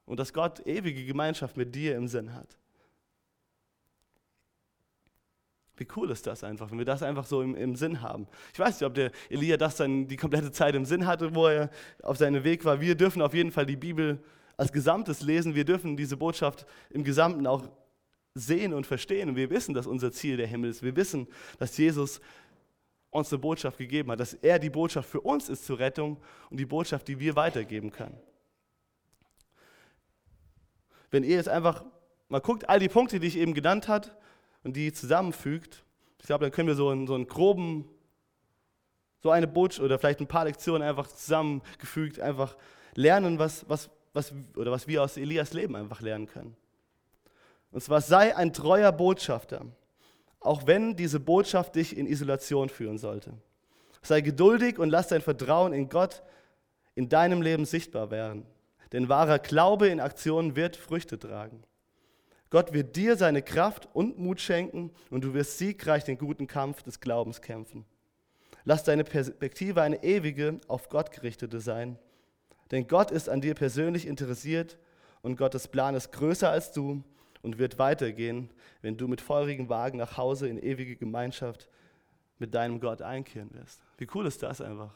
[0.06, 2.58] Und dass Gott ewige Gemeinschaft mit dir im Sinn hat.
[5.78, 8.28] Wie cool ist das einfach, wenn wir das einfach so im, im, Sinn haben.
[8.54, 11.48] Ich weiß nicht, ob der Elia das dann die komplette Zeit im Sinn hatte, wo
[11.48, 11.70] er
[12.02, 12.80] auf seinem Weg war.
[12.80, 14.24] Wir dürfen auf jeden Fall die Bibel
[14.56, 15.54] als Gesamtes lesen.
[15.54, 17.68] Wir dürfen diese Botschaft im Gesamten auch
[18.36, 19.30] sehen und verstehen.
[19.30, 20.82] Und wir wissen, dass unser Ziel der Himmel ist.
[20.82, 21.28] Wir wissen,
[21.60, 22.22] dass Jesus
[23.16, 26.18] uns eine Botschaft gegeben hat, dass er die Botschaft für uns ist zur Rettung
[26.50, 28.18] und die Botschaft, die wir weitergeben können.
[31.12, 31.86] Wenn ihr jetzt einfach
[32.28, 34.10] mal guckt, all die Punkte, die ich eben genannt habe
[34.64, 35.84] und die zusammenfügt,
[36.20, 37.88] ich glaube, dann können wir so einen, so einen groben,
[39.22, 42.58] so eine Botschaft oder vielleicht ein paar Lektionen einfach zusammengefügt, einfach
[42.96, 46.56] lernen, was, was, was, oder was wir aus Elias Leben einfach lernen können.
[47.72, 49.66] Und zwar sei ein treuer Botschafter
[50.46, 53.34] auch wenn diese Botschaft dich in Isolation führen sollte.
[54.02, 56.24] Sei geduldig und lass dein Vertrauen in Gott
[56.94, 58.46] in deinem Leben sichtbar werden.
[58.92, 61.64] Denn wahrer Glaube in Aktion wird Früchte tragen.
[62.50, 66.84] Gott wird dir seine Kraft und Mut schenken und du wirst siegreich den guten Kampf
[66.84, 67.86] des Glaubens kämpfen.
[68.64, 71.98] Lass deine Perspektive eine ewige, auf Gott gerichtete sein.
[72.72, 74.78] Denn Gott ist an dir persönlich interessiert
[75.22, 77.04] und Gottes Plan ist größer als du
[77.46, 78.50] und wird weitergehen,
[78.82, 81.70] wenn du mit feurigen Wagen nach Hause in ewige Gemeinschaft
[82.40, 83.80] mit deinem Gott einkehren wirst.
[84.00, 84.92] Wie cool ist das einfach?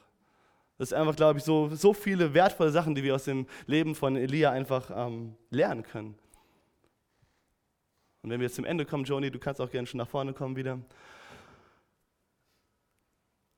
[0.79, 3.93] Das ist einfach, glaube ich, so, so viele wertvolle Sachen, die wir aus dem Leben
[3.93, 6.17] von Elia einfach ähm, lernen können.
[8.23, 10.33] Und wenn wir jetzt zum Ende kommen, Joni, du kannst auch gerne schon nach vorne
[10.33, 10.79] kommen wieder,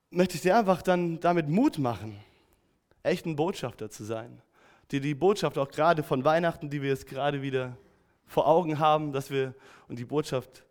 [0.09, 2.19] möchte ich dir einfach dann damit Mut machen,
[3.03, 4.41] echt ein Botschafter zu sein.
[4.91, 7.77] Dir die Botschaft auch gerade von Weihnachten, die wir jetzt gerade wieder
[8.31, 9.53] vor Augen haben, dass wir
[9.89, 10.63] und die Botschaft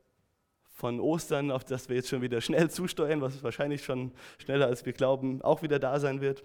[0.71, 4.87] von Ostern, auf das wir jetzt schon wieder schnell zusteuern, was wahrscheinlich schon schneller als
[4.87, 6.43] wir glauben, auch wieder da sein wird,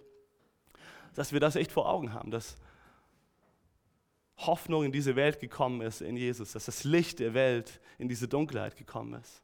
[1.13, 2.57] dass wir das echt vor Augen haben, dass
[4.35, 8.27] Hoffnung in diese Welt gekommen ist in Jesus, dass das Licht der Welt in diese
[8.27, 9.41] Dunkelheit gekommen ist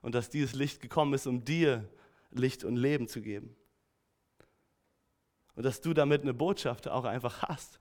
[0.00, 1.86] und dass dieses Licht gekommen ist, um dir
[2.30, 3.54] Licht und Leben zu geben.
[5.54, 7.78] Und dass du damit eine Botschaft auch einfach hast.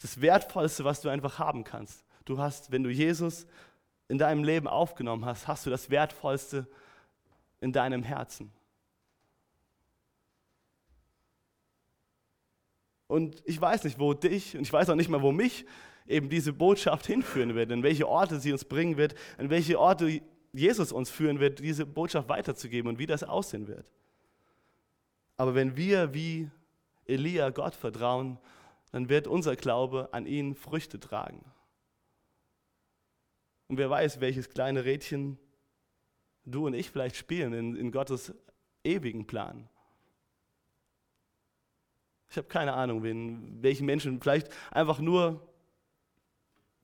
[0.00, 2.05] Das Wertvollste, was du einfach haben kannst.
[2.26, 3.46] Du hast, wenn du Jesus
[4.08, 6.66] in deinem Leben aufgenommen hast, hast du das Wertvollste
[7.60, 8.52] in deinem Herzen.
[13.06, 15.64] Und ich weiß nicht, wo dich, und ich weiß auch nicht mal, wo mich
[16.06, 20.20] eben diese Botschaft hinführen wird, in welche Orte sie uns bringen wird, in welche Orte
[20.52, 23.92] Jesus uns führen wird, diese Botschaft weiterzugeben und wie das aussehen wird.
[25.36, 26.50] Aber wenn wir wie
[27.04, 28.38] Elia Gott vertrauen,
[28.90, 31.44] dann wird unser Glaube an ihn Früchte tragen.
[33.68, 35.38] Und wer weiß, welches kleine Rädchen
[36.44, 38.32] du und ich vielleicht spielen in, in Gottes
[38.84, 39.68] ewigen Plan.
[42.30, 45.48] Ich habe keine Ahnung, wen, welchen Menschen vielleicht einfach nur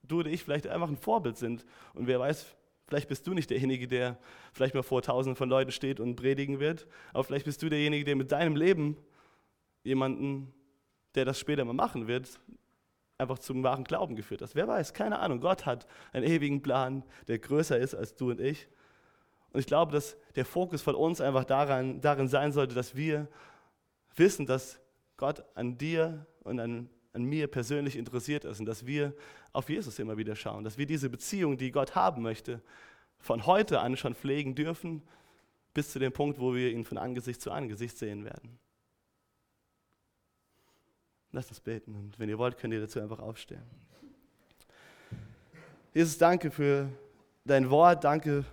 [0.02, 1.64] du oder ich vielleicht einfach ein Vorbild sind.
[1.94, 2.56] Und wer weiß,
[2.86, 4.18] vielleicht bist du nicht derjenige, der
[4.52, 8.04] vielleicht mal vor tausenden von Leuten steht und predigen wird, aber vielleicht bist du derjenige,
[8.04, 8.96] der mit deinem Leben
[9.84, 10.52] jemanden,
[11.14, 12.40] der das später mal machen wird,
[13.18, 14.54] einfach zum wahren Glauben geführt hast.
[14.54, 15.40] Wer weiß, keine Ahnung.
[15.40, 18.68] Gott hat einen ewigen Plan, der größer ist als du und ich.
[19.52, 23.28] Und ich glaube, dass der Fokus von uns einfach daran, darin sein sollte, dass wir
[24.16, 24.80] wissen, dass
[25.16, 29.14] Gott an dir und an an mir persönlich interessiert ist und dass wir
[29.52, 32.62] auf Jesus immer wieder schauen, dass wir diese Beziehung, die Gott haben möchte,
[33.18, 35.02] von heute an schon pflegen dürfen,
[35.74, 38.58] bis zu dem Punkt, wo wir ihn von Angesicht zu Angesicht sehen werden.
[41.32, 43.62] Lasst uns beten und wenn ihr wollt, könnt ihr dazu einfach aufstehen.
[45.94, 46.88] Jesus, danke für
[47.44, 48.44] dein Wort, danke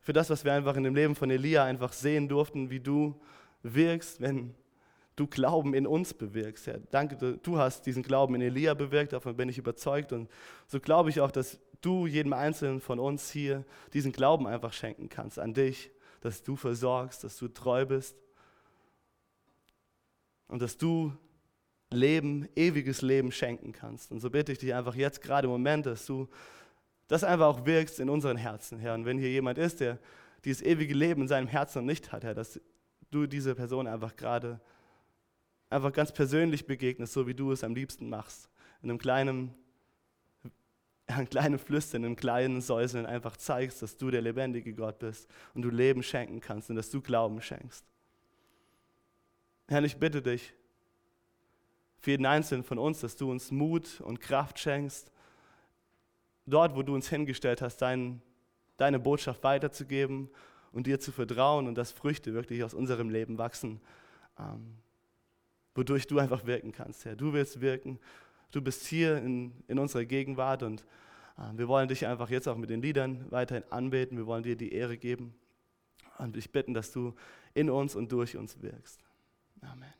[0.00, 3.18] für das, was wir einfach in dem Leben von Elia einfach sehen durften, wie du
[3.62, 4.54] wirkst, wenn
[5.16, 6.66] du Glauben in uns bewirkst.
[6.66, 10.12] Herr, danke, du hast diesen Glauben in Elia bewirkt, davon bin ich überzeugt.
[10.12, 10.30] Und
[10.66, 15.08] so glaube ich auch, dass du jedem Einzelnen von uns hier diesen Glauben einfach schenken
[15.08, 18.16] kannst an dich, dass du versorgst, dass du treu bist
[20.48, 21.12] und dass du
[21.92, 24.12] Leben, ewiges Leben schenken kannst.
[24.12, 26.28] Und so bitte ich dich einfach jetzt gerade im Moment, dass du
[27.08, 28.94] das einfach auch wirkst in unseren Herzen, Herr.
[28.94, 29.98] Und wenn hier jemand ist, der
[30.44, 32.60] dieses ewige Leben in seinem Herzen noch nicht hat, Herr, dass
[33.10, 34.60] du diese Person einfach gerade
[35.68, 38.48] einfach ganz persönlich begegnest, so wie du es am liebsten machst.
[38.82, 39.54] In einem kleinen,
[41.06, 45.28] einem kleinen Flüstern, in einem kleinen Säuseln einfach zeigst, dass du der lebendige Gott bist
[45.54, 47.84] und du Leben schenken kannst und dass du Glauben schenkst.
[49.68, 50.52] Herr, ich bitte dich
[52.00, 55.12] für jeden Einzelnen von uns, dass du uns Mut und Kraft schenkst,
[56.46, 58.22] dort, wo du uns hingestellt hast, dein,
[58.78, 60.30] deine Botschaft weiterzugeben
[60.72, 63.80] und dir zu vertrauen und dass Früchte wirklich aus unserem Leben wachsen,
[64.38, 64.78] ähm,
[65.74, 67.16] wodurch du einfach wirken kannst, Herr.
[67.16, 67.98] Du willst wirken,
[68.50, 70.84] du bist hier in, in unserer Gegenwart und
[71.36, 74.56] äh, wir wollen dich einfach jetzt auch mit den Liedern weiterhin anbeten, wir wollen dir
[74.56, 75.34] die Ehre geben
[76.18, 77.14] und dich bitten, dass du
[77.52, 79.00] in uns und durch uns wirkst.
[79.60, 79.99] Amen.